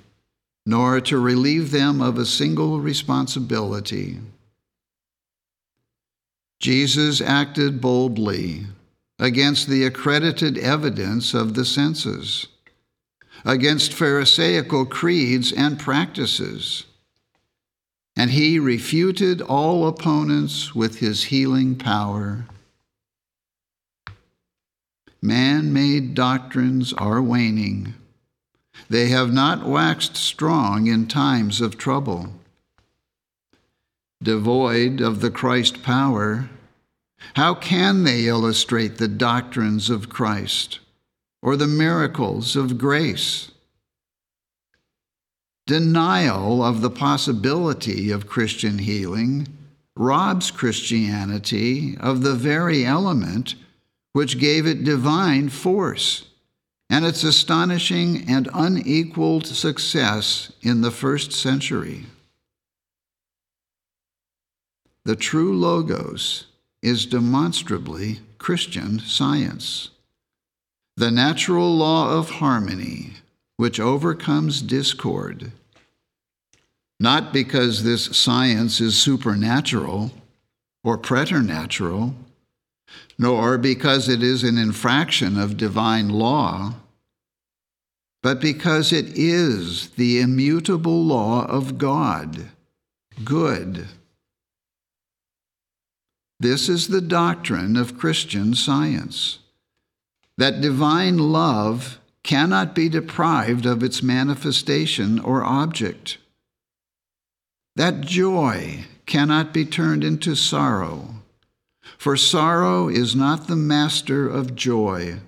nor 0.65 1.01
to 1.01 1.19
relieve 1.19 1.73
them 1.73 2.01
of 2.01 2.17
a 2.17 2.25
single 2.25 2.79
responsibility. 2.79 4.21
Jesus 6.61 7.21
acted 7.21 7.81
boldly 7.81 8.67
against 9.19 9.67
the 9.67 9.85
accredited 9.85 10.57
evidence 10.57 11.35
of 11.35 11.55
the 11.55 11.65
senses 11.65 12.47
against 13.45 13.93
Pharisaical 13.93 14.87
creeds 14.87 15.53
and 15.53 15.77
practices. 15.77 16.85
And 18.25 18.33
he 18.33 18.59
refuted 18.59 19.43
all 19.43 19.87
opponents 19.87 20.75
with 20.75 21.01
his 21.01 21.25
healing 21.25 21.77
power. 21.77 22.47
Man 25.21 25.75
made 25.75 26.15
doctrines 26.15 26.95
are 26.95 27.21
waning. 27.21 27.93
They 28.89 29.09
have 29.09 29.31
not 29.31 29.69
waxed 29.69 30.17
strong 30.17 30.87
in 30.87 31.07
times 31.07 31.61
of 31.61 31.77
trouble. 31.77 32.33
Devoid 34.23 35.03
of 35.03 35.21
the 35.21 35.31
Christ 35.31 35.83
power, 35.83 36.49
how 37.35 37.53
can 37.55 38.05
they 38.05 38.27
illustrate 38.27 38.97
the 38.97 39.07
doctrines 39.07 39.91
of 39.91 40.09
Christ? 40.09 40.79
or 41.43 41.59
the 41.59 41.67
miracles 41.67 42.57
of 42.57 42.79
grace. 42.79 43.51
Denial 45.67 46.63
of 46.63 46.83
the 46.83 46.91
possibility 46.91 48.11
of 48.11 48.27
Christian 48.27 48.79
healing 48.79 49.49
robs 49.97 50.51
Christianity 50.51 51.97
of 51.99 52.23
the 52.23 52.35
very 52.35 52.85
element 52.85 53.55
which 54.13 54.39
gave 54.39 54.67
it 54.67 54.85
divine 54.85 55.49
force 55.49 56.27
and 56.91 57.05
its 57.05 57.25
astonishing 57.25 58.29
and 58.29 58.49
unequaled 58.53 59.47
success 59.47 60.53
in 60.63 60.83
the 60.83 60.91
first 60.91 61.33
century. 61.33 62.05
The 65.05 65.17
true 65.17 65.57
Logos 65.57 66.47
is 66.83 67.07
demonstrably 67.07 68.21
Christian 68.39 68.99
science 69.01 69.91
the 70.97 71.11
natural 71.11 71.75
law 71.75 72.17
of 72.17 72.31
harmony 72.31 73.15
which 73.57 73.79
overcomes 73.79 74.63
discord. 74.63 75.53
Not 77.01 77.33
because 77.33 77.83
this 77.83 78.17
science 78.17 78.81
is 78.81 79.01
supernatural 79.01 80.13
or 80.83 80.99
preternatural, 80.99 82.15
nor 83.19 83.59
because 83.59 84.09
it 84.09 84.23
is 84.23 84.45
an 84.45 84.59
infraction 84.59 85.39
of 85.39 85.57
divine 85.57 86.09
law, 86.09 86.75
but 88.23 88.41
because 88.41 88.93
it 88.93 89.19
is 89.19 89.91
the 89.91 90.21
immutable 90.21 91.05
law 91.05 91.45
of 91.47 91.79
God, 91.79 92.49
good. 93.23 93.87
This 96.41 96.69
is 96.69 96.89
the 96.89 97.01
doctrine 97.01 97.77
of 97.77 97.99
Christian 97.99 98.55
science 98.55 99.39
that 100.37 100.61
divine 100.61 101.17
love 101.17 102.01
cannot 102.25 102.75
be 102.75 102.89
deprived 102.89 103.67
of 103.67 103.83
its 103.83 104.03
manifestation 104.03 105.21
or 105.21 105.45
object. 105.45 106.19
That 107.77 108.01
joy 108.01 108.87
cannot 109.07 109.53
be 109.53 109.65
turned 109.65 110.03
into 110.03 110.35
sorrow, 110.35 111.23
for 111.99 112.17
sorrow 112.17 112.89
is 112.89 113.15
not 113.15 113.47
the 113.47 113.57
master 113.57 114.27
of 114.27 114.57
joy. 114.57 115.21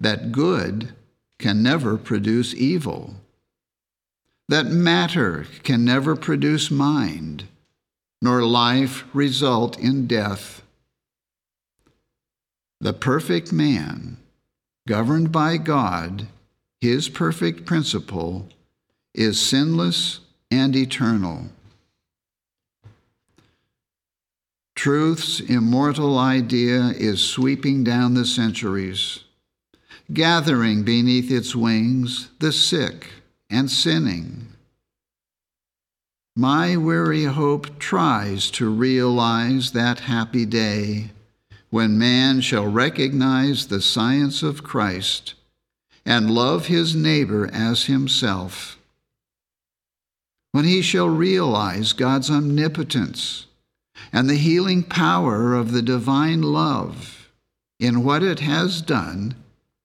That 0.00 0.30
good 0.30 0.94
can 1.38 1.62
never 1.62 1.98
produce 1.98 2.54
evil. 2.54 3.16
That 4.48 4.66
matter 4.66 5.46
can 5.64 5.84
never 5.84 6.14
produce 6.14 6.70
mind, 6.70 7.44
nor 8.22 8.42
life 8.42 9.04
result 9.12 9.78
in 9.78 10.06
death. 10.06 10.62
The 12.80 12.92
perfect 12.92 13.52
man, 13.52 14.18
governed 14.88 15.30
by 15.30 15.58
God, 15.58 16.26
his 16.80 17.10
perfect 17.10 17.66
principle, 17.66 18.48
is 19.14 19.38
sinless 19.38 20.20
and 20.50 20.74
eternal. 20.74 21.44
Truth's 24.74 25.40
immortal 25.40 26.16
idea 26.16 26.94
is 26.96 27.20
sweeping 27.20 27.84
down 27.84 28.14
the 28.14 28.24
centuries, 28.24 29.24
gathering 30.10 30.84
beneath 30.84 31.30
its 31.30 31.54
wings 31.54 32.30
the 32.38 32.50
sick 32.50 33.08
and 33.50 33.70
sinning. 33.70 34.46
My 36.34 36.78
weary 36.78 37.24
hope 37.24 37.78
tries 37.78 38.50
to 38.52 38.70
realize 38.70 39.72
that 39.72 40.00
happy 40.00 40.46
day 40.46 41.10
when 41.70 41.98
man 41.98 42.40
shall 42.40 42.66
recognize 42.66 43.66
the 43.66 43.82
science 43.82 44.42
of 44.42 44.62
Christ 44.62 45.34
and 46.04 46.30
love 46.30 46.66
his 46.66 46.94
neighbor 46.94 47.48
as 47.52 47.84
himself, 47.84 48.78
when 50.52 50.64
he 50.64 50.80
shall 50.80 51.08
realize 51.08 51.92
God's 51.92 52.30
omnipotence 52.30 53.46
and 54.12 54.28
the 54.28 54.36
healing 54.36 54.82
power 54.82 55.54
of 55.54 55.72
the 55.72 55.82
divine 55.82 56.40
love 56.40 57.30
in 57.78 58.02
what 58.02 58.22
it 58.22 58.40
has 58.40 58.80
done 58.80 59.34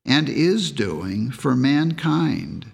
and 0.06 0.30
is 0.30 0.72
doing 0.72 1.32
for 1.32 1.56
mankind. 1.56 2.66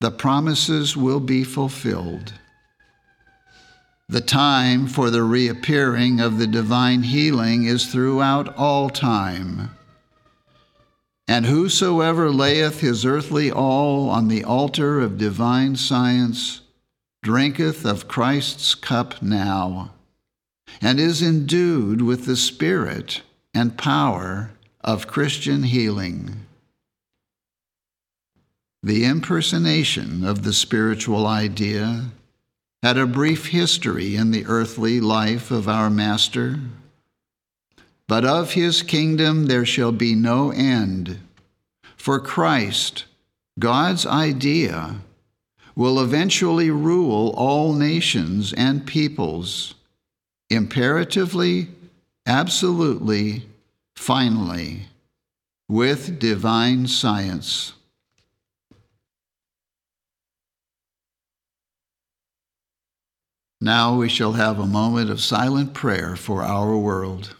The 0.00 0.10
promises 0.10 0.96
will 0.96 1.20
be 1.20 1.44
fulfilled. 1.44 2.32
The 4.10 4.20
time 4.20 4.88
for 4.88 5.08
the 5.08 5.22
reappearing 5.22 6.18
of 6.18 6.36
the 6.36 6.48
divine 6.48 7.04
healing 7.04 7.62
is 7.62 7.86
throughout 7.86 8.52
all 8.56 8.90
time. 8.90 9.70
And 11.28 11.46
whosoever 11.46 12.28
layeth 12.28 12.80
his 12.80 13.06
earthly 13.06 13.52
all 13.52 14.10
on 14.10 14.26
the 14.26 14.42
altar 14.42 14.98
of 14.98 15.16
divine 15.16 15.76
science 15.76 16.62
drinketh 17.22 17.86
of 17.86 18.08
Christ's 18.08 18.74
cup 18.74 19.22
now, 19.22 19.92
and 20.82 20.98
is 20.98 21.22
endued 21.22 22.02
with 22.02 22.24
the 22.24 22.36
Spirit 22.36 23.22
and 23.54 23.78
power 23.78 24.50
of 24.80 25.06
Christian 25.06 25.62
healing. 25.62 26.46
The 28.82 29.04
impersonation 29.04 30.24
of 30.24 30.42
the 30.42 30.52
spiritual 30.52 31.28
idea 31.28 32.06
had 32.82 32.96
a 32.96 33.06
brief 33.06 33.48
history 33.48 34.16
in 34.16 34.30
the 34.30 34.46
earthly 34.46 35.00
life 35.00 35.50
of 35.50 35.68
our 35.68 35.90
Master. 35.90 36.58
But 38.08 38.24
of 38.24 38.52
his 38.54 38.82
kingdom 38.82 39.46
there 39.46 39.66
shall 39.66 39.92
be 39.92 40.14
no 40.14 40.50
end. 40.50 41.18
For 41.96 42.18
Christ, 42.18 43.04
God's 43.58 44.06
idea, 44.06 44.96
will 45.76 46.00
eventually 46.00 46.70
rule 46.70 47.32
all 47.36 47.72
nations 47.74 48.52
and 48.54 48.86
peoples, 48.86 49.74
imperatively, 50.48 51.68
absolutely, 52.26 53.42
finally, 53.94 54.86
with 55.68 56.18
divine 56.18 56.86
science. 56.86 57.74
Now 63.62 63.94
we 63.94 64.08
shall 64.08 64.32
have 64.32 64.58
a 64.58 64.64
moment 64.64 65.10
of 65.10 65.20
silent 65.20 65.74
prayer 65.74 66.16
for 66.16 66.42
our 66.42 66.78
world. 66.78 67.36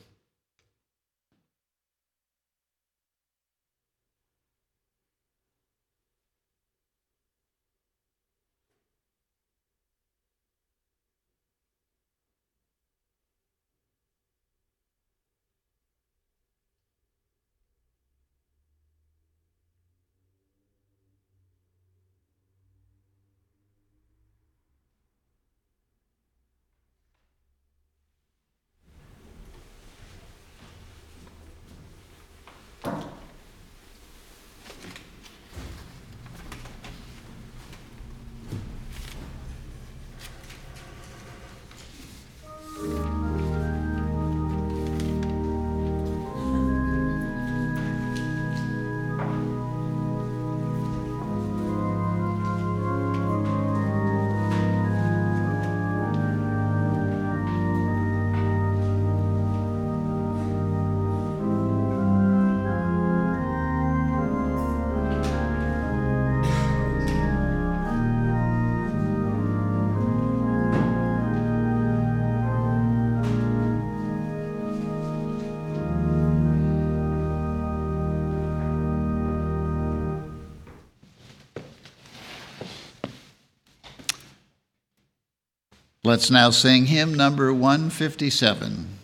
Let's 86.11 86.29
now 86.29 86.51
sing 86.51 86.87
hymn 86.87 87.15
number 87.15 87.55
157. 87.55 88.99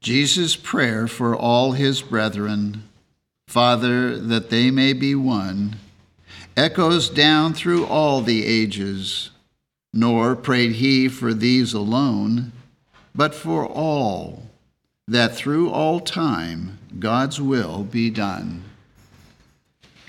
Jesus' 0.00 0.56
prayer 0.56 1.06
for 1.06 1.36
all 1.36 1.70
his 1.70 2.02
brethren, 2.02 2.82
Father, 3.46 4.18
that 4.18 4.50
they 4.50 4.72
may 4.72 4.92
be 4.92 5.14
one, 5.14 5.76
echoes 6.56 7.08
down 7.08 7.54
through 7.54 7.86
all 7.86 8.20
the 8.20 8.44
ages. 8.44 9.30
Nor 9.92 10.34
prayed 10.34 10.72
he 10.72 11.08
for 11.08 11.32
these 11.32 11.72
alone, 11.72 12.50
but 13.14 13.32
for 13.32 13.64
all, 13.64 14.42
that 15.06 15.36
through 15.36 15.70
all 15.70 16.00
time 16.00 16.80
God's 16.98 17.40
will 17.40 17.84
be 17.84 18.10
done. 18.10 18.64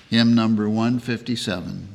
Hymn 0.10 0.34
number 0.34 0.68
157. 0.68 1.95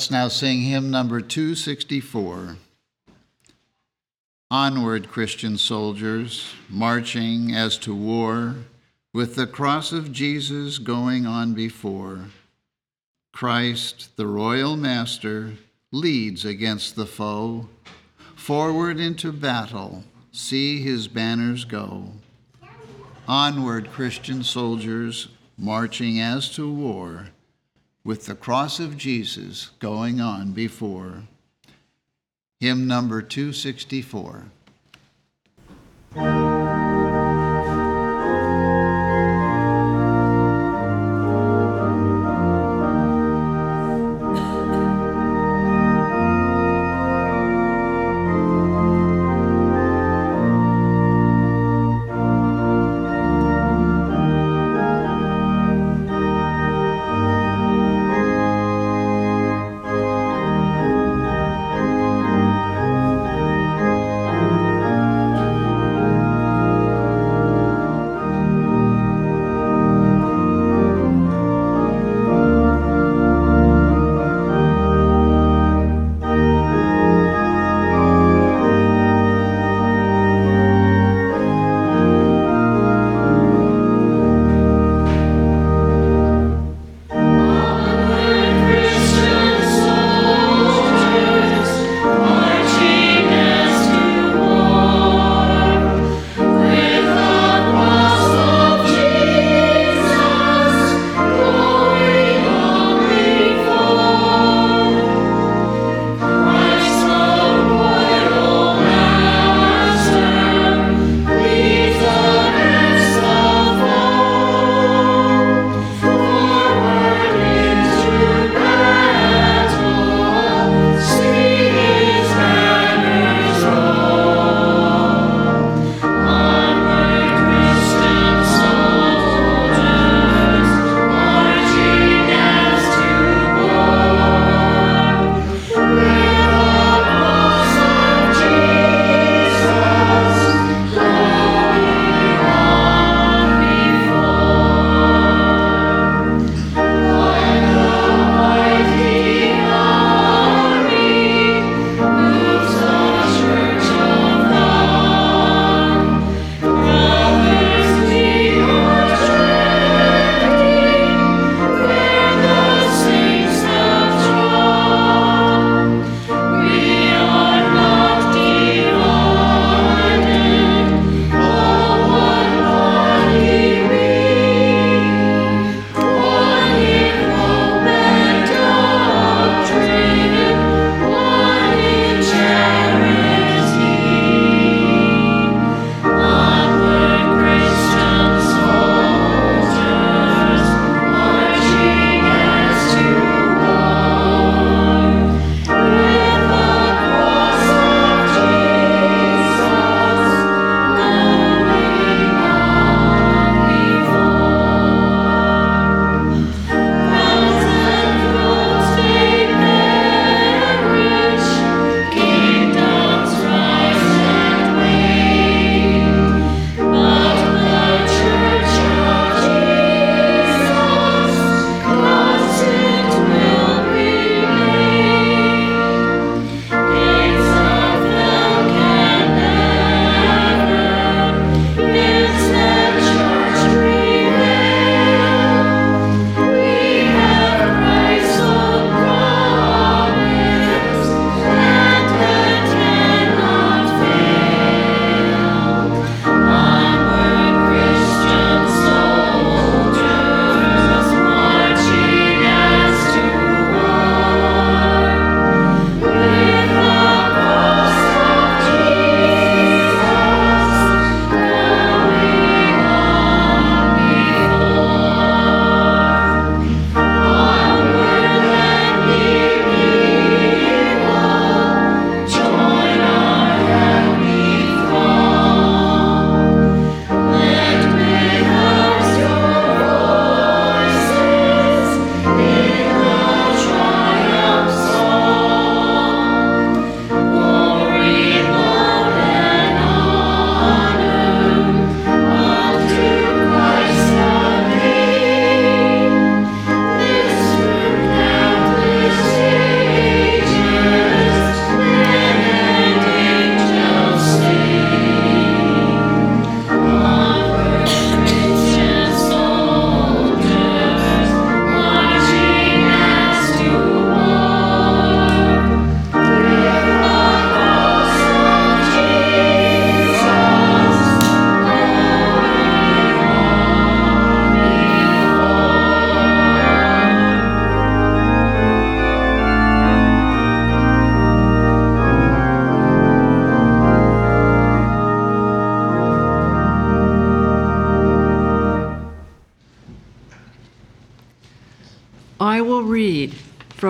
Let's 0.00 0.10
now 0.10 0.28
sing 0.28 0.62
hymn 0.62 0.90
number 0.90 1.20
264. 1.20 2.56
Onward, 4.50 5.10
Christian 5.10 5.58
soldiers, 5.58 6.54
marching 6.70 7.54
as 7.54 7.76
to 7.80 7.94
war, 7.94 8.54
with 9.12 9.34
the 9.34 9.46
cross 9.46 9.92
of 9.92 10.10
Jesus 10.10 10.78
going 10.78 11.26
on 11.26 11.52
before. 11.52 12.30
Christ, 13.34 14.16
the 14.16 14.26
royal 14.26 14.74
master, 14.74 15.52
leads 15.92 16.46
against 16.46 16.96
the 16.96 17.04
foe. 17.04 17.68
Forward 18.34 18.98
into 18.98 19.30
battle, 19.32 20.04
see 20.32 20.80
his 20.80 21.08
banners 21.08 21.66
go. 21.66 22.12
Onward, 23.28 23.90
Christian 23.90 24.44
soldiers, 24.44 25.28
marching 25.58 26.18
as 26.18 26.48
to 26.54 26.72
war, 26.72 27.26
with 28.04 28.26
the 28.26 28.34
cross 28.34 28.80
of 28.80 28.96
Jesus 28.96 29.70
going 29.78 30.20
on 30.20 30.52
before. 30.52 31.24
Hymn 32.58 32.86
number 32.86 33.22
264. 33.22 34.46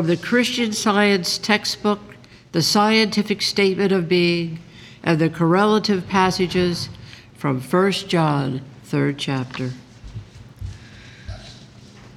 From 0.01 0.07
the 0.07 0.17
Christian 0.17 0.73
Science 0.73 1.37
textbook 1.37 2.01
the 2.53 2.63
scientific 2.63 3.43
statement 3.43 3.93
of 3.93 4.09
being 4.09 4.59
and 5.03 5.19
the 5.19 5.29
correlative 5.29 6.09
passages 6.09 6.89
from 7.35 7.61
1 7.61 7.93
John, 8.09 8.63
3rd 8.87 9.17
chapter. 9.19 9.73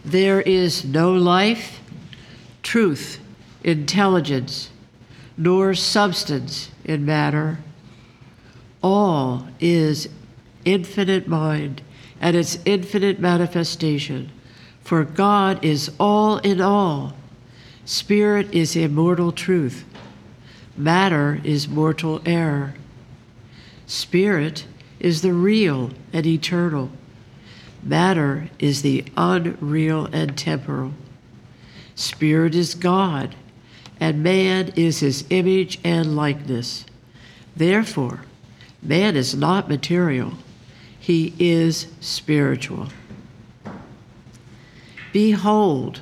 There 0.05 0.39
is 0.39 0.86
no 0.86 1.11
life, 1.11 1.81
truth, 2.61 3.19
intelligence, 3.65 4.69
nor 5.36 5.73
substance 5.73 6.71
in 6.86 7.05
matter. 7.05 7.57
All 8.81 9.45
is 9.59 10.07
infinite 10.63 11.27
mind 11.27 11.81
and 12.21 12.38
its 12.38 12.59
infinite 12.63 13.19
manifestation. 13.19 14.31
For 14.86 15.03
God 15.03 15.65
is 15.65 15.91
all 15.99 16.38
in 16.38 16.61
all. 16.61 17.17
Spirit 17.86 18.53
is 18.53 18.75
immortal 18.75 19.31
truth. 19.31 19.84
Matter 20.77 21.41
is 21.43 21.67
mortal 21.67 22.21
error. 22.25 22.75
Spirit 23.86 24.65
is 24.99 25.21
the 25.21 25.34
real 25.34 25.91
and 26.13 26.25
eternal. 26.25 26.89
Matter 27.84 28.49
is 28.57 28.81
the 28.81 29.03
unreal 29.17 30.07
and 30.13 30.38
temporal. 30.38 30.93
Spirit 31.95 32.55
is 32.55 32.73
God, 32.73 33.36
and 33.99 34.23
man 34.23 34.71
is 34.75 35.01
his 35.01 35.25
image 35.29 35.79
and 35.84 36.15
likeness. 36.15 36.86
Therefore, 37.55 38.21
man 38.81 39.15
is 39.15 39.36
not 39.36 39.67
material, 39.67 40.34
he 40.97 41.34
is 41.38 41.88
spiritual. 41.99 42.88
Behold, 45.11 46.01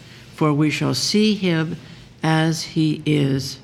for 0.41 0.51
we 0.51 0.71
shall 0.71 0.95
see 0.95 1.35
him 1.35 1.77
as 2.23 2.63
he 2.63 3.03
is. 3.05 3.59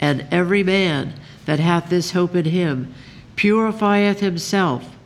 And 0.00 0.26
every 0.28 0.64
man 0.64 1.14
that 1.44 1.60
hath 1.60 1.88
this 1.88 2.10
hope 2.10 2.34
in 2.34 2.46
him 2.46 2.92
purifieth 3.36 4.18
himself, 4.18 4.96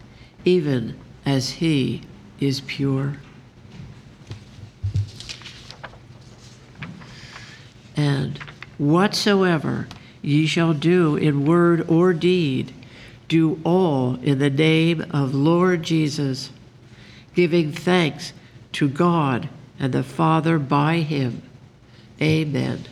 even 0.47 0.99
as 1.26 1.51
he 1.51 2.01
is 2.41 2.62
pure. 2.62 3.18
And 7.95 8.39
whatsoever 8.78 9.89
ye 10.22 10.47
shall 10.47 10.72
do 10.72 11.16
in 11.16 11.45
word 11.45 11.86
or 11.86 12.14
deed, 12.14 12.72
do 13.28 13.61
all 13.62 14.14
in 14.22 14.39
the 14.39 14.49
name 14.49 15.05
of 15.11 15.34
Lord 15.34 15.82
Jesus, 15.82 16.49
giving 17.34 17.72
thanks 17.72 18.32
to 18.72 18.89
God 18.89 19.51
and 19.79 19.93
the 19.93 20.03
Father 20.03 20.59
by 20.59 20.99
him. 20.99 21.43
Amen. 22.20 22.85